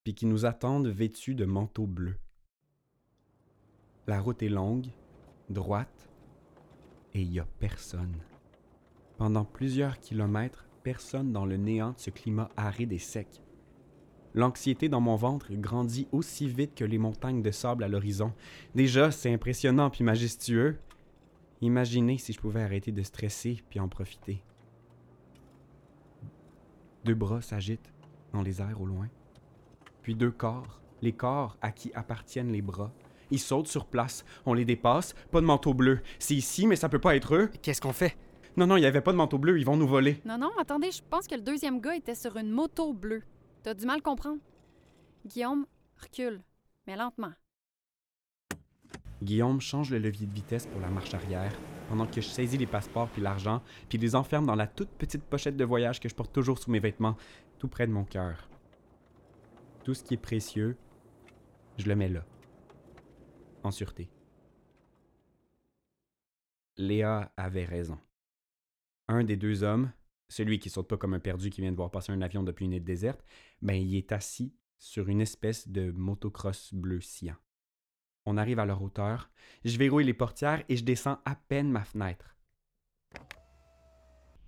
puis 0.03 0.15
qu'il 0.15 0.29
nous 0.29 0.47
attendent 0.47 0.89
vêtus 0.89 1.35
de 1.35 1.45
manteaux 1.45 1.87
bleus. 1.87 2.19
La 4.07 4.21
route 4.21 4.43
est 4.43 4.49
longue, 4.49 4.89
droite, 5.49 6.09
et 7.15 7.21
il 7.23 7.31
n'y 7.31 7.41
a 7.41 7.47
personne. 7.61 8.17
Pendant 9.17 9.45
plusieurs 9.45 10.01
kilomètres, 10.01 10.67
personne 10.83 11.33
dans 11.33 11.47
le 11.47 11.57
néant 11.57 11.93
de 11.93 12.01
ce 12.01 12.11
climat 12.11 12.51
aride 12.57 12.93
et 12.93 12.99
sec. 12.99 13.29
L'anxiété 14.35 14.89
dans 14.89 15.01
mon 15.01 15.17
ventre 15.17 15.53
grandit 15.53 16.09
aussi 16.11 16.49
vite 16.49 16.75
que 16.75 16.85
les 16.85 16.99
montagnes 16.99 17.43
de 17.43 17.51
sable 17.51 17.85
à 17.85 17.89
l'horizon. 17.89 18.33
Déjà, 18.75 19.11
c'est 19.11 19.33
impressionnant 19.33 19.91
puis 19.91 20.05
majestueux. 20.05 20.79
Imaginez 21.61 22.19
si 22.19 22.33
je 22.33 22.41
pouvais 22.41 22.63
arrêter 22.63 22.93
de 22.93 23.03
stresser 23.03 23.63
puis 23.69 23.79
en 23.79 23.89
profiter. 23.89 24.43
Deux 27.05 27.15
bras 27.15 27.43
s'agitent 27.43 27.93
dans 28.33 28.43
les 28.43 28.61
airs 28.61 28.81
au 28.81 28.87
loin. 28.87 29.09
Puis 30.03 30.15
deux 30.15 30.31
corps, 30.31 30.81
les 31.03 31.13
corps 31.13 31.57
à 31.61 31.71
qui 31.71 31.93
appartiennent 31.95 32.53
les 32.53 32.63
bras. 32.63 32.93
Ils 33.33 33.41
sautent 33.41 33.67
sur 33.67 33.87
place, 33.87 34.27
on 34.45 34.53
les 34.53 34.67
dépasse, 34.67 35.15
pas 35.31 35.41
de 35.41 35.47
manteau 35.47 35.73
bleu. 35.73 36.01
C'est 36.19 36.35
ici, 36.35 36.67
mais 36.67 36.77
ça 36.77 36.91
peut 36.91 36.99
pas 36.99 37.17
être 37.17 37.35
eux. 37.35 37.51
Qu'est-ce 37.63 37.81
qu'on 37.81 37.95
fait? 37.95 38.17
Non, 38.59 38.67
non, 38.67 38.77
il 38.77 38.83
y 38.83 38.87
avait 38.87 39.01
pas 39.01 39.13
de 39.13 39.17
manteau 39.17 39.39
bleu, 39.39 39.59
ils 39.59 39.65
vont 39.65 39.79
nous 39.79 39.89
voler. 39.89 40.21
Non, 40.27 40.37
non, 40.37 40.51
attendez, 40.61 40.91
je 40.91 41.01
pense 41.09 41.27
que 41.27 41.35
le 41.35 41.41
deuxième 41.41 41.81
gars 41.81 41.97
était 41.97 42.15
sur 42.15 42.37
une 42.37 42.51
moto 42.51 42.93
bleue. 42.93 43.23
T'as 43.63 43.73
du 43.73 43.87
mal 43.87 43.99
à 43.99 44.01
comprendre? 44.03 44.41
Guillaume, 45.25 45.65
recule, 45.97 46.43
mais 46.87 46.95
lentement. 46.95 47.33
Guillaume 49.23 49.63
change 49.63 49.91
le 49.91 49.99
levier 49.99 50.27
de 50.27 50.35
vitesse 50.35 50.67
pour 50.67 50.81
la 50.83 50.89
marche 50.89 51.15
arrière, 51.15 51.55
pendant 51.89 52.07
que 52.07 52.21
je 52.21 52.29
saisis 52.29 52.59
les 52.59 52.67
passeports 52.67 53.09
puis 53.09 53.23
l'argent, 53.23 53.63
puis 53.89 53.97
les 53.97 54.15
enferme 54.15 54.45
dans 54.45 54.57
la 54.57 54.67
toute 54.67 54.91
petite 54.91 55.23
pochette 55.23 55.57
de 55.57 55.65
voyage 55.65 56.01
que 56.01 56.09
je 56.11 56.15
porte 56.15 56.35
toujours 56.35 56.59
sous 56.59 56.71
mes 56.71 56.81
vêtements, 56.81 57.17
tout 57.59 57.69
près 57.69 57.87
de 57.87 57.93
mon 57.93 58.05
cœur. 58.05 58.51
Tout 59.85 59.95
ce 59.95 60.05
qui 60.05 60.15
est 60.15 60.19
précieux, 60.19 60.77
je 61.79 61.89
le 61.89 61.97
mets 61.97 62.11
là, 62.11 62.25
en 63.65 63.71
sûreté. 63.71 64.11
Léa 66.77 67.33
avait 67.37 67.65
raison. 67.65 67.99
Un 69.09 69.25
des 69.25 69.37
deux 69.37 69.63
hommes, 69.63 69.93
celui 70.29 70.59
qui 70.59 70.71
saute 70.71 70.89
pas 70.89 70.97
comme 70.97 71.15
un 71.15 71.21
perdu 71.21 71.51
qui 71.51 71.61
vient 71.61 71.71
de 71.71 71.77
voir 71.77 71.91
passer 71.91 72.13
un 72.13 72.23
avion 72.23 72.43
depuis 72.43 72.65
une 72.65 72.73
île 72.73 72.85
déserte, 72.85 73.25
ben 73.61 73.75
il 73.75 73.95
est 73.97 74.13
assis 74.13 74.55
sur 74.79 75.09
une 75.09 75.21
espèce 75.21 75.69
de 75.69 75.91
motocross 75.91 76.73
bleu 76.73 77.01
cyan. 77.01 77.37
On 78.25 78.37
arrive 78.37 78.59
à 78.59 78.65
leur 78.65 78.83
hauteur, 78.83 79.31
je 79.65 79.77
verrouille 79.77 80.05
les 80.05 80.15
portières 80.15 80.65
et 80.69 80.77
je 80.77 80.85
descends 80.85 81.19
à 81.25 81.35
peine 81.35 81.71
ma 81.71 81.85
fenêtre. 81.85 82.37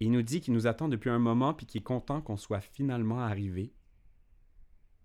Il 0.00 0.10
nous 0.10 0.22
dit 0.22 0.40
qu'il 0.40 0.54
nous 0.54 0.66
attend 0.66 0.88
depuis 0.88 1.10
un 1.10 1.18
moment 1.18 1.54
puis 1.54 1.66
qu'il 1.66 1.80
est 1.80 1.84
content 1.84 2.20
qu'on 2.20 2.36
soit 2.36 2.60
finalement 2.60 3.20
arrivé. 3.20 3.72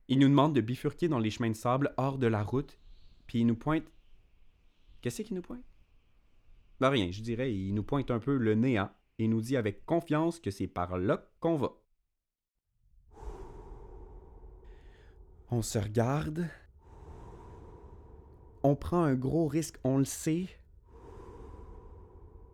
Il 0.07 0.19
nous 0.19 0.27
demande 0.27 0.55
de 0.55 0.61
bifurquer 0.61 1.07
dans 1.07 1.19
les 1.19 1.29
chemins 1.29 1.51
de 1.51 1.55
sable 1.55 1.93
hors 1.97 2.17
de 2.17 2.27
la 2.27 2.43
route, 2.43 2.79
puis 3.27 3.41
il 3.41 3.45
nous 3.45 3.55
pointe. 3.55 3.91
Qu'est-ce 5.01 5.21
qu'il 5.21 5.35
nous 5.35 5.41
pointe? 5.41 5.63
Ben 6.79 6.89
rien, 6.89 7.11
je 7.11 7.21
dirais, 7.21 7.53
il 7.53 7.73
nous 7.73 7.83
pointe 7.83 8.11
un 8.11 8.19
peu 8.19 8.37
le 8.37 8.55
néant 8.55 8.89
et 9.17 9.27
nous 9.27 9.41
dit 9.41 9.57
avec 9.57 9.85
confiance 9.85 10.39
que 10.39 10.51
c'est 10.51 10.67
par 10.67 10.97
là 10.97 11.29
qu'on 11.39 11.57
va. 11.57 11.73
On 15.51 15.61
se 15.61 15.79
regarde. 15.79 16.47
On 18.63 18.75
prend 18.75 19.03
un 19.03 19.15
gros 19.15 19.47
risque, 19.47 19.79
on 19.83 19.97
le 19.97 20.05
sait. 20.05 20.47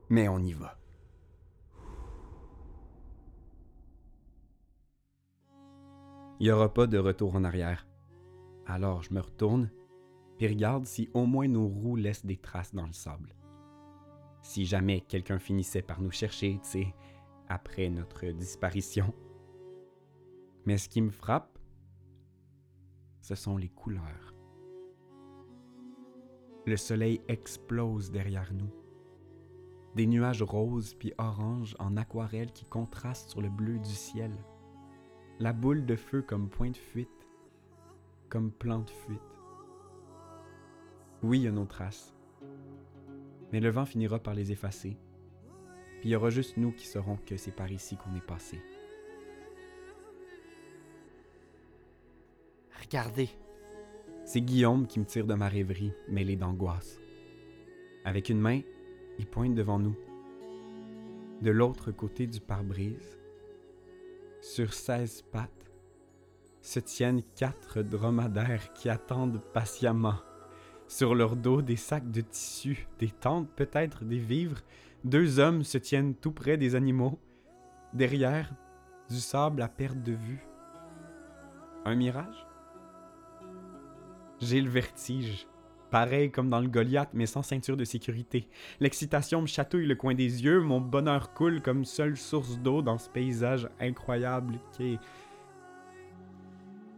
Mais 0.09 0.27
on 0.27 0.39
y 0.39 0.53
va. 0.53 0.77
Il 6.39 6.43
n'y 6.43 6.51
aura 6.51 6.73
pas 6.73 6.85
de 6.85 6.97
retour 6.97 7.35
en 7.35 7.43
arrière. 7.43 7.87
Alors 8.65 9.03
je 9.03 9.13
me 9.13 9.19
retourne, 9.19 9.69
puis 10.37 10.47
regarde 10.47 10.85
si 10.85 11.09
au 11.13 11.25
moins 11.25 11.47
nos 11.47 11.67
roues 11.67 11.95
laissent 11.95 12.25
des 12.25 12.37
traces 12.37 12.73
dans 12.73 12.85
le 12.85 12.93
sable. 12.93 13.35
Si 14.41 14.65
jamais 14.65 15.01
quelqu'un 15.01 15.39
finissait 15.39 15.81
par 15.81 16.01
nous 16.01 16.11
chercher, 16.11 16.59
tu 16.63 16.69
sais, 16.69 16.95
après 17.47 17.89
notre 17.89 18.25
disparition. 18.27 19.13
Mais 20.65 20.77
ce 20.77 20.89
qui 20.89 21.01
me 21.01 21.11
frappe, 21.11 21.57
ce 23.21 23.35
sont 23.35 23.57
les 23.57 23.69
couleurs. 23.69 24.33
Le 26.65 26.77
soleil 26.77 27.21
explose 27.27 28.11
derrière 28.11 28.53
nous. 28.53 28.71
Des 29.95 30.07
nuages 30.07 30.43
roses 30.43 30.93
puis 30.95 31.13
oranges 31.17 31.75
en 31.79 31.95
aquarelle 31.95 32.51
qui 32.51 32.65
contrastent 32.65 33.29
sur 33.29 33.41
le 33.41 33.49
bleu 33.49 33.79
du 33.79 33.93
ciel. 33.93 34.31
La 35.39 35.53
boule 35.53 35.85
de 35.85 35.95
feu 35.95 36.21
comme 36.21 36.49
point 36.49 36.71
de 36.71 36.77
fuite, 36.77 37.27
comme 38.29 38.51
plan 38.51 38.79
de 38.79 38.89
fuite. 38.89 39.34
Oui, 41.23 41.39
il 41.39 41.43
y 41.43 41.47
a 41.47 41.51
nos 41.51 41.65
traces. 41.65 42.13
Mais 43.51 43.59
le 43.59 43.69
vent 43.69 43.85
finira 43.85 44.19
par 44.19 44.33
les 44.33 44.51
effacer. 44.51 44.97
Puis 45.99 46.09
il 46.09 46.11
y 46.11 46.15
aura 46.15 46.29
juste 46.29 46.57
nous 46.57 46.71
qui 46.71 46.87
saurons 46.87 47.17
que 47.25 47.37
c'est 47.37 47.55
par 47.55 47.71
ici 47.71 47.97
qu'on 47.97 48.15
est 48.15 48.25
passé. 48.25 48.61
Regardez. 52.81 53.29
C'est 54.25 54.41
Guillaume 54.41 54.87
qui 54.87 54.99
me 54.99 55.05
tire 55.05 55.25
de 55.25 55.33
ma 55.33 55.47
rêverie, 55.47 55.93
mêlée 56.09 56.35
d'angoisse. 56.35 56.99
Avec 58.03 58.29
une 58.29 58.39
main, 58.39 58.61
il 59.17 59.25
pointe 59.25 59.55
devant 59.55 59.79
nous. 59.79 59.95
De 61.41 61.51
l'autre 61.51 61.91
côté 61.91 62.27
du 62.27 62.39
pare-brise, 62.39 63.17
sur 64.41 64.73
seize 64.73 65.23
pattes, 65.31 65.71
se 66.61 66.79
tiennent 66.79 67.21
quatre 67.35 67.81
dromadaires 67.81 68.73
qui 68.73 68.89
attendent 68.89 69.41
patiemment. 69.53 70.19
Sur 70.87 71.15
leur 71.15 71.35
dos, 71.35 71.61
des 71.61 71.75
sacs 71.75 72.11
de 72.11 72.21
tissu, 72.21 72.87
des 72.99 73.09
tentes, 73.09 73.49
peut-être 73.55 74.03
des 74.03 74.19
vivres. 74.19 74.61
Deux 75.03 75.39
hommes 75.39 75.63
se 75.63 75.77
tiennent 75.77 76.15
tout 76.15 76.31
près 76.31 76.57
des 76.57 76.75
animaux. 76.75 77.19
Derrière, 77.93 78.53
du 79.09 79.19
sable 79.19 79.61
à 79.61 79.67
perte 79.67 80.01
de 80.03 80.13
vue. 80.13 80.45
Un 81.85 81.95
mirage? 81.95 82.45
J'ai 84.39 84.61
le 84.61 84.69
vertige. 84.69 85.47
Pareil 85.91 86.31
comme 86.31 86.49
dans 86.49 86.59
le 86.59 86.67
Goliath, 86.67 87.11
mais 87.13 87.25
sans 87.25 87.41
ceinture 87.41 87.77
de 87.77 87.85
sécurité. 87.85 88.49
L'excitation 88.79 89.41
me 89.41 89.47
chatouille 89.47 89.85
le 89.85 89.95
coin 89.95 90.13
des 90.13 90.43
yeux, 90.43 90.61
mon 90.61 90.81
bonheur 90.81 91.33
coule 91.33 91.61
comme 91.61 91.85
seule 91.85 92.17
source 92.17 92.59
d'eau 92.59 92.81
dans 92.81 92.97
ce 92.97 93.09
paysage 93.09 93.69
incroyable 93.79 94.59
qu'est 94.75 94.99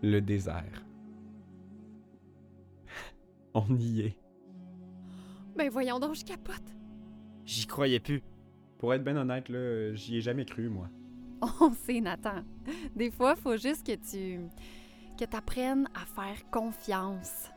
le 0.01 0.19
désert. 0.19 0.86
On 3.57 3.75
y 3.75 4.01
est. 4.01 4.17
Ben 5.55 5.67
voyons 5.71 5.99
donc, 5.99 6.13
je 6.13 6.23
capote. 6.23 6.75
J'y 7.43 7.65
croyais 7.65 7.99
plus. 7.99 8.21
Pour 8.77 8.93
être 8.93 9.03
bien 9.03 9.17
honnête, 9.17 9.49
là, 9.49 9.95
j'y 9.95 10.17
ai 10.17 10.21
jamais 10.21 10.45
cru, 10.45 10.69
moi. 10.69 10.89
On 11.59 11.73
sait, 11.73 11.99
Nathan. 11.99 12.43
Des 12.95 13.09
fois, 13.09 13.35
faut 13.35 13.57
juste 13.57 13.87
que 13.87 13.95
tu. 13.95 14.41
que 15.19 15.25
t'apprennes 15.25 15.89
à 15.95 16.05
faire 16.05 16.47
confiance. 16.51 17.49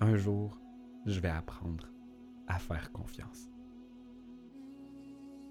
Un 0.00 0.16
jour, 0.16 0.58
je 1.04 1.20
vais 1.20 1.28
apprendre 1.28 1.88
à 2.48 2.58
faire 2.58 2.90
confiance. 2.90 3.50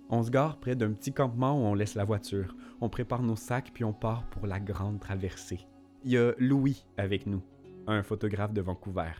On 0.09 0.23
se 0.23 0.31
gare 0.31 0.59
près 0.59 0.75
d'un 0.75 0.93
petit 0.93 1.13
campement 1.13 1.53
où 1.53 1.65
on 1.65 1.75
laisse 1.75 1.93
la 1.93 2.03
voiture. 2.03 2.55
On 2.81 2.89
prépare 2.89 3.21
nos 3.21 3.35
sacs 3.35 3.71
puis 3.73 3.83
on 3.83 3.93
part 3.93 4.27
pour 4.31 4.47
la 4.47 4.59
grande 4.59 4.99
traversée. 4.99 5.67
Il 6.03 6.11
y 6.11 6.17
a 6.17 6.33
Louis 6.39 6.83
avec 6.97 7.27
nous, 7.27 7.43
un 7.85 8.01
photographe 8.01 8.53
de 8.53 8.61
Vancouver. 8.61 9.11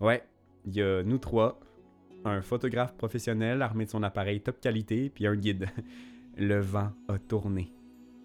Ouais, 0.00 0.22
il 0.64 0.74
y 0.74 0.82
a 0.82 1.02
nous 1.02 1.18
trois, 1.18 1.58
un 2.24 2.42
photographe 2.42 2.94
professionnel 2.96 3.62
armé 3.62 3.84
de 3.84 3.90
son 3.90 4.02
appareil 4.02 4.40
top 4.40 4.60
qualité 4.60 5.10
puis 5.10 5.26
un 5.26 5.36
guide. 5.36 5.66
Le 6.36 6.60
vent 6.60 6.92
a 7.08 7.18
tourné. 7.18 7.72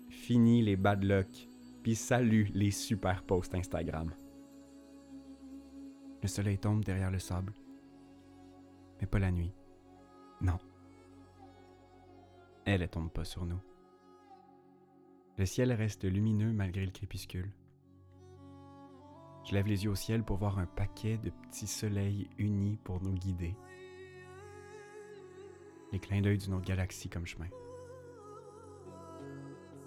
Fini 0.09 0.61
les 0.61 0.75
bad 0.75 1.03
luck, 1.03 1.49
puis 1.81 1.95
salut 1.95 2.47
les 2.53 2.69
super 2.69 3.23
posts 3.23 3.55
Instagram. 3.55 4.13
Le 6.21 6.27
soleil 6.27 6.59
tombe 6.59 6.85
derrière 6.85 7.09
le 7.09 7.17
sable. 7.17 7.53
Mais 9.01 9.07
pas 9.07 9.17
la 9.17 9.31
nuit. 9.31 9.51
Non. 10.41 10.59
Elle 12.65 12.81
ne 12.81 12.85
tombe 12.85 13.09
pas 13.09 13.25
sur 13.25 13.45
nous. 13.45 13.59
Le 15.37 15.45
ciel 15.47 15.73
reste 15.73 16.03
lumineux 16.05 16.53
malgré 16.53 16.85
le 16.85 16.91
crépuscule. 16.91 17.51
Je 19.45 19.53
lève 19.53 19.67
les 19.67 19.83
yeux 19.83 19.91
au 19.91 19.95
ciel 19.95 20.23
pour 20.23 20.37
voir 20.37 20.57
un 20.57 20.65
paquet 20.65 21.17
de 21.17 21.29
petits 21.29 21.67
soleils 21.67 22.29
unis 22.37 22.77
pour 22.83 23.01
nous 23.01 23.13
guider. 23.13 23.55
Les 25.91 25.99
clins 25.99 26.21
d'œil 26.21 26.37
d'une 26.37 26.53
autre 26.53 26.65
galaxie 26.65 27.09
comme 27.09 27.25
chemin. 27.25 27.49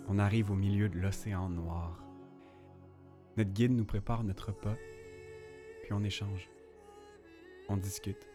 On 0.08 0.18
arrive 0.18 0.50
au 0.50 0.54
milieu 0.54 0.88
de 0.88 0.98
l'océan 0.98 1.48
noir. 1.48 2.04
Notre 3.36 3.50
guide 3.50 3.72
nous 3.72 3.84
prépare 3.84 4.24
notre 4.24 4.48
repas, 4.48 4.76
puis 5.82 5.92
on 5.92 6.04
échange. 6.04 6.48
On 7.68 7.76
discute. 7.76 8.28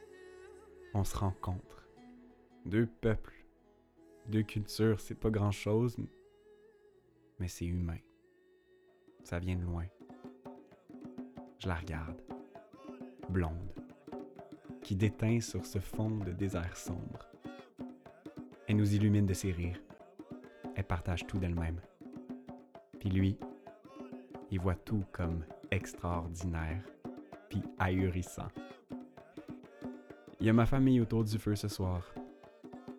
on 0.93 1.05
se 1.05 1.15
rencontre. 1.15 1.87
Deux 2.65 2.85
peuples, 2.85 3.45
deux 4.27 4.43
cultures, 4.43 4.99
c'est 4.99 5.15
pas 5.15 5.29
grand-chose, 5.29 5.95
mais 7.39 7.47
c'est 7.47 7.65
humain. 7.65 7.99
Ça 9.23 9.39
vient 9.39 9.55
de 9.55 9.63
loin. 9.63 9.85
Je 11.61 11.67
la 11.67 11.75
regarde, 11.75 12.19
blonde, 13.29 13.75
qui 14.81 14.95
déteint 14.95 15.39
sur 15.39 15.63
ce 15.63 15.77
fond 15.77 16.09
de 16.09 16.31
désert 16.31 16.75
sombre. 16.75 17.27
Elle 18.67 18.77
nous 18.77 18.95
illumine 18.95 19.27
de 19.27 19.35
ses 19.35 19.51
rires. 19.51 19.79
Elle 20.75 20.85
partage 20.85 21.27
tout 21.27 21.37
d'elle-même. 21.37 21.79
Puis 22.99 23.09
lui, 23.09 23.37
il 24.49 24.59
voit 24.59 24.73
tout 24.73 25.03
comme 25.11 25.45
extraordinaire, 25.69 26.83
puis 27.47 27.61
ahurissant. 27.77 28.49
Il 30.39 30.47
y 30.47 30.49
a 30.49 30.53
ma 30.53 30.65
famille 30.65 30.99
autour 30.99 31.23
du 31.23 31.37
feu 31.37 31.55
ce 31.55 31.67
soir. 31.67 32.11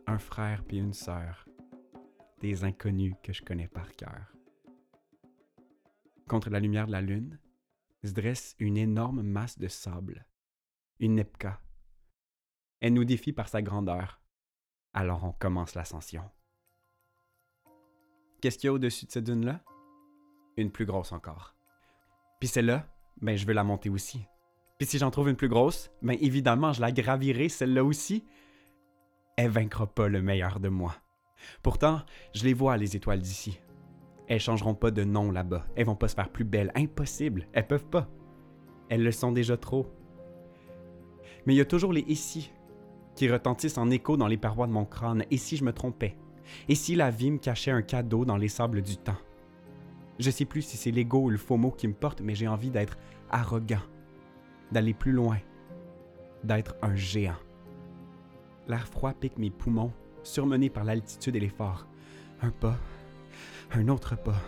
Un 0.06 0.18
frère 0.18 0.62
puis 0.62 0.78
une 0.78 0.92
sœur. 0.92 1.48
Des 2.38 2.62
inconnus 2.62 3.16
que 3.24 3.32
je 3.32 3.42
connais 3.42 3.66
par 3.66 3.90
cœur. 3.96 4.32
Contre 6.28 6.48
la 6.48 6.60
lumière 6.60 6.86
de 6.86 6.92
la 6.92 7.00
lune, 7.00 7.40
se 8.04 8.12
dresse 8.12 8.56
une 8.58 8.76
énorme 8.76 9.22
masse 9.22 9.58
de 9.58 9.68
sable. 9.68 10.26
Une 10.98 11.14
Nepka. 11.14 11.60
Elle 12.80 12.94
nous 12.94 13.04
défie 13.04 13.32
par 13.32 13.48
sa 13.48 13.62
grandeur. 13.62 14.20
Alors 14.92 15.24
on 15.24 15.32
commence 15.32 15.74
l'ascension. 15.74 16.28
Qu'est-ce 18.40 18.58
qu'il 18.58 18.66
y 18.66 18.70
a 18.70 18.72
au-dessus 18.72 19.06
de 19.06 19.12
cette 19.12 19.24
dune-là? 19.24 19.62
Une 20.56 20.72
plus 20.72 20.84
grosse 20.84 21.12
encore. 21.12 21.54
Puis 22.40 22.48
celle-là, 22.48 22.86
ben 23.20 23.36
je 23.36 23.46
veux 23.46 23.52
la 23.52 23.64
monter 23.64 23.88
aussi. 23.88 24.26
Puis 24.78 24.88
si 24.88 24.98
j'en 24.98 25.12
trouve 25.12 25.28
une 25.28 25.36
plus 25.36 25.48
grosse, 25.48 25.90
ben 26.02 26.18
évidemment 26.20 26.72
je 26.72 26.80
la 26.80 26.90
gravirai 26.90 27.48
celle-là 27.48 27.84
aussi. 27.84 28.24
Elle 29.36 29.50
vaincra 29.50 29.86
pas 29.86 30.08
le 30.08 30.20
meilleur 30.20 30.58
de 30.58 30.68
moi. 30.68 30.96
Pourtant, 31.62 32.02
je 32.34 32.44
les 32.44 32.54
vois 32.54 32.76
les 32.76 32.96
étoiles 32.96 33.20
d'ici. 33.20 33.60
Elles 34.32 34.40
changeront 34.40 34.74
pas 34.74 34.90
de 34.90 35.04
nom 35.04 35.30
là-bas. 35.30 35.66
Elles 35.76 35.84
vont 35.84 35.94
pas 35.94 36.08
se 36.08 36.14
faire 36.14 36.30
plus 36.30 36.46
belles. 36.46 36.72
Impossible. 36.74 37.46
Elles 37.52 37.66
peuvent 37.66 37.84
pas. 37.84 38.08
Elles 38.88 39.02
le 39.02 39.12
sont 39.12 39.30
déjà 39.30 39.58
trop. 39.58 39.86
Mais 41.44 41.52
il 41.52 41.58
y 41.58 41.60
a 41.60 41.66
toujours 41.66 41.92
les 41.92 42.00
ici 42.08 42.50
qui 43.14 43.30
retentissent 43.30 43.76
en 43.76 43.90
écho 43.90 44.16
dans 44.16 44.28
les 44.28 44.38
parois 44.38 44.66
de 44.66 44.72
mon 44.72 44.86
crâne. 44.86 45.26
Et 45.30 45.36
si 45.36 45.58
je 45.58 45.64
me 45.64 45.74
trompais? 45.74 46.16
Et 46.66 46.74
si 46.74 46.94
la 46.94 47.10
vie 47.10 47.30
me 47.30 47.36
cachait 47.36 47.72
un 47.72 47.82
cadeau 47.82 48.24
dans 48.24 48.38
les 48.38 48.48
sables 48.48 48.80
du 48.80 48.96
temps? 48.96 49.18
Je 50.18 50.30
sais 50.30 50.46
plus 50.46 50.62
si 50.62 50.78
c'est 50.78 50.92
l'ego 50.92 51.24
ou 51.24 51.28
le 51.28 51.36
faux 51.36 51.58
mot 51.58 51.70
qui 51.70 51.86
me 51.86 51.92
porte, 51.92 52.22
mais 52.22 52.34
j'ai 52.34 52.48
envie 52.48 52.70
d'être 52.70 52.96
arrogant, 53.28 53.82
d'aller 54.70 54.94
plus 54.94 55.12
loin, 55.12 55.36
d'être 56.42 56.74
un 56.80 56.94
géant. 56.94 57.36
L'air 58.66 58.88
froid 58.88 59.12
pique 59.12 59.36
mes 59.36 59.50
poumons, 59.50 59.92
surmené 60.22 60.70
par 60.70 60.84
l'altitude 60.84 61.36
et 61.36 61.40
l'effort. 61.40 61.86
Un 62.40 62.50
pas, 62.50 62.78
un 63.72 63.88
autre 63.88 64.16
pas. 64.16 64.40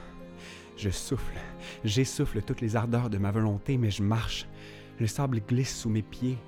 Je 0.77 0.91
souffle, 0.91 1.37
j'essouffle 1.85 2.43
toutes 2.43 2.61
les 2.61 2.77
ardeurs 2.77 3.11
de 3.11 3.19
ma 3.19 3.31
volonté, 3.31 3.79
mais 3.79 3.91
je 3.91 4.03
marche. 4.03 4.47
Le 4.99 5.07
sable 5.07 5.41
glisse 5.41 5.77
sous 5.77 5.89
mes 5.89 6.03
pieds, 6.03 6.39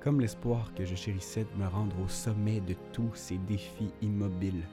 comme 0.00 0.20
l'espoir 0.20 0.72
que 0.74 0.84
je 0.84 0.94
chérissais 0.94 1.44
de 1.44 1.62
me 1.62 1.68
rendre 1.68 1.98
au 2.00 2.08
sommet 2.08 2.60
de 2.60 2.74
tous 2.92 3.10
ces 3.14 3.38
défis 3.38 3.92
immobiles, 4.00 4.66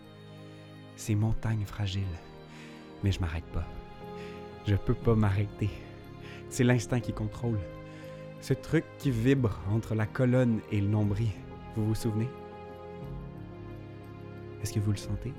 ces 0.95 1.15
montagnes 1.15 1.65
fragiles. 1.65 2.03
Mais 3.03 3.11
je 3.11 3.19
m'arrête 3.19 3.45
pas. 3.53 3.65
Je 4.67 4.75
peux 4.75 4.93
pas 4.93 5.15
m'arrêter. 5.15 5.69
C'est 6.49 6.63
l'instinct 6.63 6.99
qui 6.99 7.13
contrôle. 7.13 7.59
Ce 8.41 8.53
truc 8.53 8.83
qui 8.97 9.11
vibre 9.11 9.59
entre 9.71 9.95
la 9.95 10.05
colonne 10.05 10.59
et 10.71 10.81
le 10.81 10.87
nombril. 10.87 11.31
Vous 11.75 11.85
vous 11.85 11.95
souvenez? 11.95 12.27
Est-ce 14.61 14.73
que 14.73 14.79
vous 14.79 14.91
le 14.91 14.97
sentez? 14.97 15.33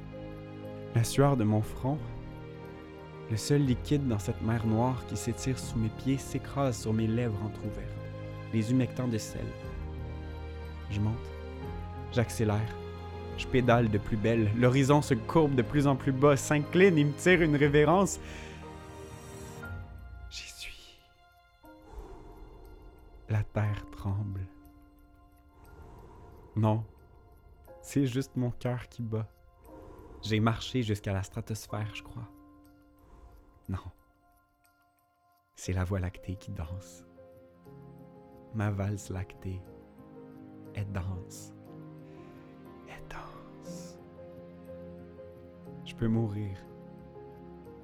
La 0.94 1.04
sueur 1.04 1.36
de 1.36 1.44
mon 1.44 1.62
front, 1.62 1.98
le 3.30 3.36
seul 3.36 3.64
liquide 3.64 4.08
dans 4.08 4.18
cette 4.18 4.42
mer 4.42 4.66
noire 4.66 5.06
qui 5.06 5.16
s'étire 5.16 5.56
sous 5.56 5.78
mes 5.78 5.88
pieds 5.88 6.18
s'écrase 6.18 6.80
sur 6.80 6.92
mes 6.92 7.06
lèvres 7.06 7.40
entr'ouvertes, 7.44 7.88
les 8.52 8.72
humectants 8.72 9.06
de 9.06 9.16
sel. 9.16 9.46
Je 10.90 10.98
monte, 10.98 11.14
j'accélère, 12.10 12.74
je 13.38 13.46
pédale 13.46 13.88
de 13.88 13.98
plus 13.98 14.16
belle, 14.16 14.50
l'horizon 14.56 15.00
se 15.00 15.14
courbe 15.14 15.54
de 15.54 15.62
plus 15.62 15.86
en 15.86 15.94
plus 15.94 16.10
bas, 16.10 16.36
s'incline 16.36 16.98
et 16.98 17.04
me 17.04 17.12
tire 17.12 17.40
une 17.40 17.54
révérence. 17.54 18.18
J'y 20.28 20.50
suis. 20.50 20.98
La 23.28 23.44
terre 23.44 23.86
tremble. 23.92 24.44
Non, 26.56 26.84
c'est 27.80 28.06
juste 28.06 28.32
mon 28.34 28.50
cœur 28.50 28.88
qui 28.88 29.02
bat. 29.02 29.28
J'ai 30.22 30.38
marché 30.38 30.82
jusqu'à 30.82 31.12
la 31.12 31.22
stratosphère, 31.22 31.94
je 31.94 32.02
crois. 32.02 32.28
Non. 33.68 33.78
C'est 35.54 35.72
la 35.72 35.84
voie 35.84 36.00
lactée 36.00 36.36
qui 36.36 36.50
danse. 36.52 37.06
Ma 38.54 38.70
valse 38.70 39.10
lactée. 39.10 39.60
Elle 40.74 40.90
danse. 40.92 41.54
Elle 42.88 43.06
danse. 43.08 43.98
Je 45.84 45.94
peux 45.94 46.08
mourir. 46.08 46.56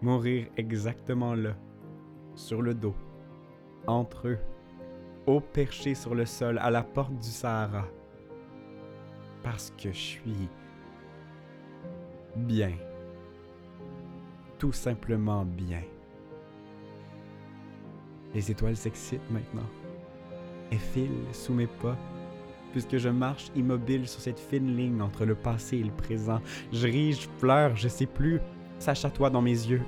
Mourir 0.03 0.49
exactement 0.57 1.35
là. 1.35 1.57
Sur 2.35 2.61
le 2.61 2.75
dos. 2.75 2.97
Entre 3.87 4.29
eux. 4.29 4.39
Haut 5.27 5.41
perché 5.41 5.95
sur 5.95 6.15
le 6.15 6.27
sol, 6.27 6.59
à 6.59 6.71
la 6.71 6.83
porte 6.83 7.19
du 7.19 7.29
Sahara. 7.29 7.87
Parce 9.43 9.71
que 9.71 9.91
je 9.93 9.99
suis 9.99 10.49
bien. 12.37 12.73
Tout 14.59 14.73
simplement 14.73 15.45
bien. 15.45 15.83
Les 18.35 18.51
étoiles 18.51 18.77
s'excitent 18.77 19.31
maintenant. 19.31 19.69
Elles 20.71 20.79
filent 20.79 21.25
sous 21.33 21.55
mes 21.55 21.67
pas, 21.67 21.97
puisque 22.73 22.99
je 22.99 23.09
marche 23.09 23.51
immobile 23.55 24.07
sur 24.07 24.21
cette 24.21 24.39
fine 24.39 24.77
ligne 24.77 25.01
entre 25.01 25.25
le 25.25 25.35
passé 25.35 25.79
et 25.79 25.85
le 25.85 25.93
présent. 25.93 26.41
Je 26.73 26.87
ris, 26.87 27.13
je 27.13 27.29
pleure, 27.41 27.77
je 27.77 27.89
sais 27.89 28.07
plus. 28.07 28.41
Ça 28.79 28.95
chatoie 28.95 29.31
dans 29.31 29.43
mes 29.43 29.51
yeux. 29.51 29.83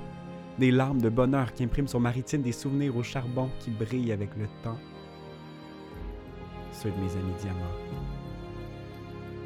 Des 0.57 0.71
larmes 0.71 1.01
de 1.01 1.09
bonheur 1.09 1.53
qui 1.53 1.63
impriment 1.63 1.87
sur 1.87 1.99
ma 1.99 2.11
des 2.11 2.51
souvenirs 2.51 2.97
au 2.97 3.03
charbon 3.03 3.49
qui 3.59 3.69
brillent 3.69 4.11
avec 4.11 4.35
le 4.35 4.47
temps. 4.63 4.77
Ceux 6.71 6.89
de 6.89 6.95
mes 6.95 7.11
amis 7.11 7.33
diamants. 7.39 7.57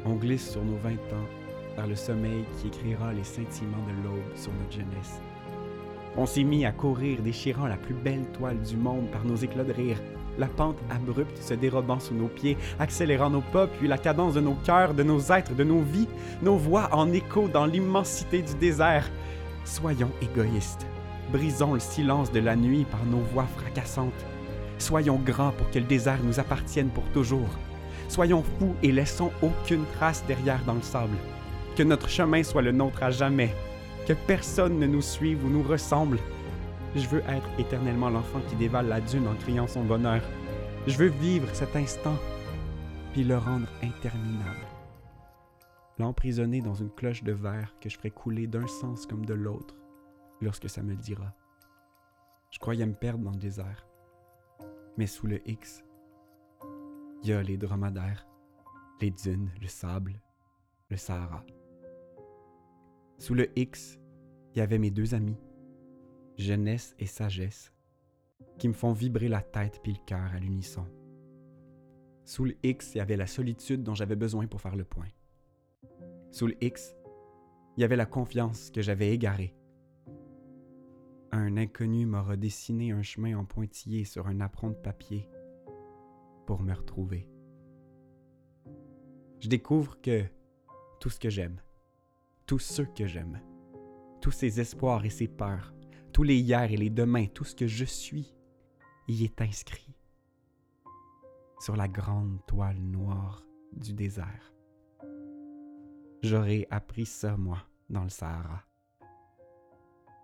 On 0.04 0.14
glisse 0.14 0.50
sur 0.50 0.64
nos 0.64 0.76
vingt 0.76 0.92
ans 0.92 1.43
vers 1.76 1.86
le 1.86 1.96
sommeil 1.96 2.44
qui 2.56 2.68
écrira 2.68 3.12
les 3.12 3.24
scintillements 3.24 3.86
de 3.86 4.04
l'aube 4.04 4.36
sur 4.36 4.52
notre 4.52 4.72
jeunesse. 4.72 5.20
On 6.16 6.26
s'est 6.26 6.44
mis 6.44 6.64
à 6.64 6.72
courir, 6.72 7.22
déchirant 7.22 7.66
la 7.66 7.76
plus 7.76 7.94
belle 7.94 8.26
toile 8.32 8.60
du 8.60 8.76
monde 8.76 9.10
par 9.10 9.24
nos 9.24 9.36
éclats 9.36 9.64
de 9.64 9.72
rire, 9.72 9.98
la 10.38 10.46
pente 10.46 10.78
abrupte 10.90 11.40
se 11.40 11.54
dérobant 11.54 12.00
sous 12.00 12.14
nos 12.14 12.26
pieds, 12.26 12.56
accélérant 12.78 13.30
nos 13.30 13.40
pas, 13.40 13.66
puis 13.66 13.86
la 13.86 13.98
cadence 13.98 14.34
de 14.34 14.40
nos 14.40 14.54
cœurs, 14.64 14.94
de 14.94 15.02
nos 15.02 15.20
êtres, 15.32 15.54
de 15.54 15.64
nos 15.64 15.80
vies, 15.80 16.08
nos 16.42 16.56
voix 16.56 16.88
en 16.92 17.12
écho 17.12 17.48
dans 17.48 17.66
l'immensité 17.66 18.42
du 18.42 18.54
désert. 18.54 19.08
Soyons 19.64 20.10
égoïstes. 20.20 20.86
Brisons 21.32 21.74
le 21.74 21.80
silence 21.80 22.32
de 22.32 22.40
la 22.40 22.56
nuit 22.56 22.84
par 22.84 23.04
nos 23.06 23.20
voix 23.32 23.46
fracassantes. 23.56 24.12
Soyons 24.78 25.20
grands 25.24 25.52
pour 25.52 25.70
que 25.70 25.78
le 25.78 25.84
désert 25.84 26.18
nous 26.24 26.40
appartienne 26.40 26.88
pour 26.88 27.04
toujours. 27.12 27.48
Soyons 28.08 28.42
fous 28.58 28.74
et 28.82 28.92
laissons 28.92 29.30
aucune 29.40 29.84
trace 29.96 30.24
derrière 30.26 30.62
dans 30.66 30.74
le 30.74 30.82
sable. 30.82 31.16
Que 31.76 31.82
notre 31.82 32.08
chemin 32.08 32.42
soit 32.42 32.62
le 32.62 32.70
nôtre 32.70 33.02
à 33.02 33.10
jamais. 33.10 33.52
Que 34.06 34.12
personne 34.12 34.78
ne 34.78 34.86
nous 34.86 35.02
suive 35.02 35.44
ou 35.44 35.48
nous 35.48 35.62
ressemble. 35.62 36.18
Je 36.94 37.08
veux 37.08 37.22
être 37.28 37.48
éternellement 37.58 38.10
l'enfant 38.10 38.40
qui 38.48 38.54
dévale 38.54 38.86
la 38.86 39.00
dune 39.00 39.26
en 39.26 39.34
criant 39.34 39.66
son 39.66 39.82
bonheur. 39.82 40.22
Je 40.86 40.96
veux 40.96 41.08
vivre 41.08 41.48
cet 41.52 41.74
instant, 41.74 42.16
puis 43.12 43.24
le 43.24 43.36
rendre 43.36 43.66
interminable. 43.82 44.66
L'emprisonner 45.98 46.60
dans 46.60 46.74
une 46.74 46.90
cloche 46.90 47.24
de 47.24 47.32
verre 47.32 47.74
que 47.80 47.88
je 47.88 47.96
ferai 47.96 48.10
couler 48.10 48.46
d'un 48.46 48.66
sens 48.66 49.06
comme 49.06 49.26
de 49.26 49.34
l'autre 49.34 49.74
lorsque 50.40 50.68
ça 50.68 50.82
me 50.82 50.90
le 50.90 50.96
dira. 50.96 51.32
Je 52.50 52.60
croyais 52.60 52.86
me 52.86 52.94
perdre 52.94 53.24
dans 53.24 53.32
le 53.32 53.38
désert. 53.38 53.88
Mais 54.96 55.08
sous 55.08 55.26
le 55.26 55.40
X, 55.48 55.82
il 57.24 57.30
y 57.30 57.32
a 57.32 57.42
les 57.42 57.56
dromadaires, 57.56 58.28
les 59.00 59.10
dunes, 59.10 59.50
le 59.60 59.66
sable, 59.66 60.20
le 60.90 60.96
Sahara. 60.96 61.44
Sous 63.18 63.34
le 63.34 63.48
X, 63.58 63.98
il 64.54 64.58
y 64.58 64.62
avait 64.62 64.78
mes 64.78 64.90
deux 64.90 65.14
amis, 65.14 65.38
jeunesse 66.36 66.94
et 66.98 67.06
sagesse, 67.06 67.72
qui 68.58 68.68
me 68.68 68.72
font 68.72 68.92
vibrer 68.92 69.28
la 69.28 69.42
tête 69.42 69.80
puis 69.82 69.92
le 69.92 70.04
cœur 70.04 70.32
à 70.34 70.38
l'unisson. 70.38 70.86
Sous 72.24 72.44
le 72.44 72.56
X, 72.62 72.94
il 72.94 72.98
y 72.98 73.00
avait 73.00 73.16
la 73.16 73.26
solitude 73.26 73.82
dont 73.82 73.94
j'avais 73.94 74.16
besoin 74.16 74.46
pour 74.46 74.60
faire 74.60 74.76
le 74.76 74.84
point. 74.84 75.08
Sous 76.30 76.46
le 76.46 76.56
X, 76.62 76.96
il 77.76 77.82
y 77.82 77.84
avait 77.84 77.96
la 77.96 78.06
confiance 78.06 78.70
que 78.70 78.82
j'avais 78.82 79.12
égarée. 79.12 79.54
Un 81.32 81.56
inconnu 81.56 82.06
m'aura 82.06 82.36
dessiné 82.36 82.92
un 82.92 83.02
chemin 83.02 83.36
en 83.36 83.44
pointillé 83.44 84.04
sur 84.04 84.26
un 84.26 84.40
apron 84.40 84.70
de 84.70 84.76
papier 84.76 85.28
pour 86.46 86.62
me 86.62 86.74
retrouver. 86.74 87.28
je 89.40 89.48
découvre 89.48 90.00
que 90.00 90.24
tout 91.00 91.10
ce 91.10 91.18
que 91.18 91.28
j'aime, 91.28 91.60
tous 92.46 92.58
ceux 92.58 92.86
que 92.86 93.06
j'aime, 93.06 93.40
tous 94.20 94.30
ces 94.30 94.60
espoirs 94.60 95.04
et 95.04 95.10
ces 95.10 95.28
peurs, 95.28 95.74
tous 96.12 96.22
les 96.22 96.38
hier 96.38 96.70
et 96.70 96.76
les 96.76 96.90
demain, 96.90 97.26
tout 97.26 97.44
ce 97.44 97.54
que 97.54 97.66
je 97.66 97.84
suis, 97.84 98.34
y 99.08 99.24
est 99.24 99.40
inscrit 99.40 99.94
sur 101.60 101.76
la 101.76 101.88
grande 101.88 102.44
toile 102.46 102.78
noire 102.78 103.46
du 103.72 103.92
désert. 103.92 104.52
J'aurais 106.22 106.66
appris 106.70 107.06
ça, 107.06 107.36
moi, 107.36 107.58
dans 107.90 108.02
le 108.02 108.08
Sahara. 108.08 108.62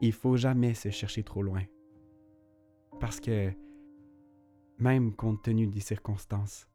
Il 0.01 0.13
faut 0.13 0.37
jamais 0.37 0.75
se 0.75 0.91
chercher 0.91 1.23
trop 1.23 1.43
loin. 1.43 1.63
Parce 3.01 3.21
que, 3.21 3.53
même 4.79 5.15
compte 5.15 5.43
tenu 5.43 5.67
des 5.67 5.81
circonstances, 5.81 6.67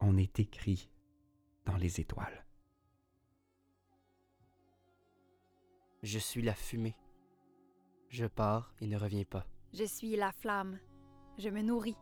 on 0.00 0.16
est 0.16 0.38
écrit 0.38 0.90
dans 1.64 1.76
les 1.76 2.00
étoiles. 2.00 2.47
Je 6.02 6.18
suis 6.18 6.42
la 6.42 6.54
fumée. 6.54 6.96
Je 8.08 8.26
pars 8.26 8.72
et 8.80 8.86
ne 8.86 8.96
reviens 8.96 9.24
pas. 9.24 9.46
Je 9.72 9.84
suis 9.84 10.14
la 10.16 10.32
flamme. 10.32 10.78
Je 11.38 11.48
me 11.48 11.60
nourris. 11.60 11.96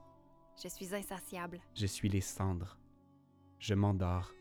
Je 0.63 0.69
suis 0.69 0.95
insatiable. 0.95 1.61
Je 1.75 1.87
suis 1.87 2.09
les 2.09 2.21
cendres. 2.21 2.79
Je 3.59 3.75
m'endors 3.75 4.33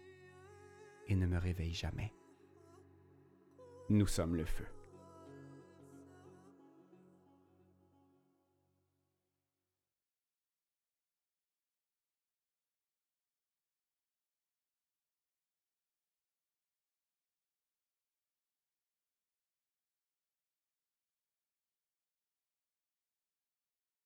et 1.07 1.15
ne 1.15 1.25
me 1.25 1.37
réveille 1.37 1.73
jamais. 1.73 2.13
Nous 3.89 4.07
sommes 4.07 4.35
le 4.35 4.45
feu. 4.45 4.65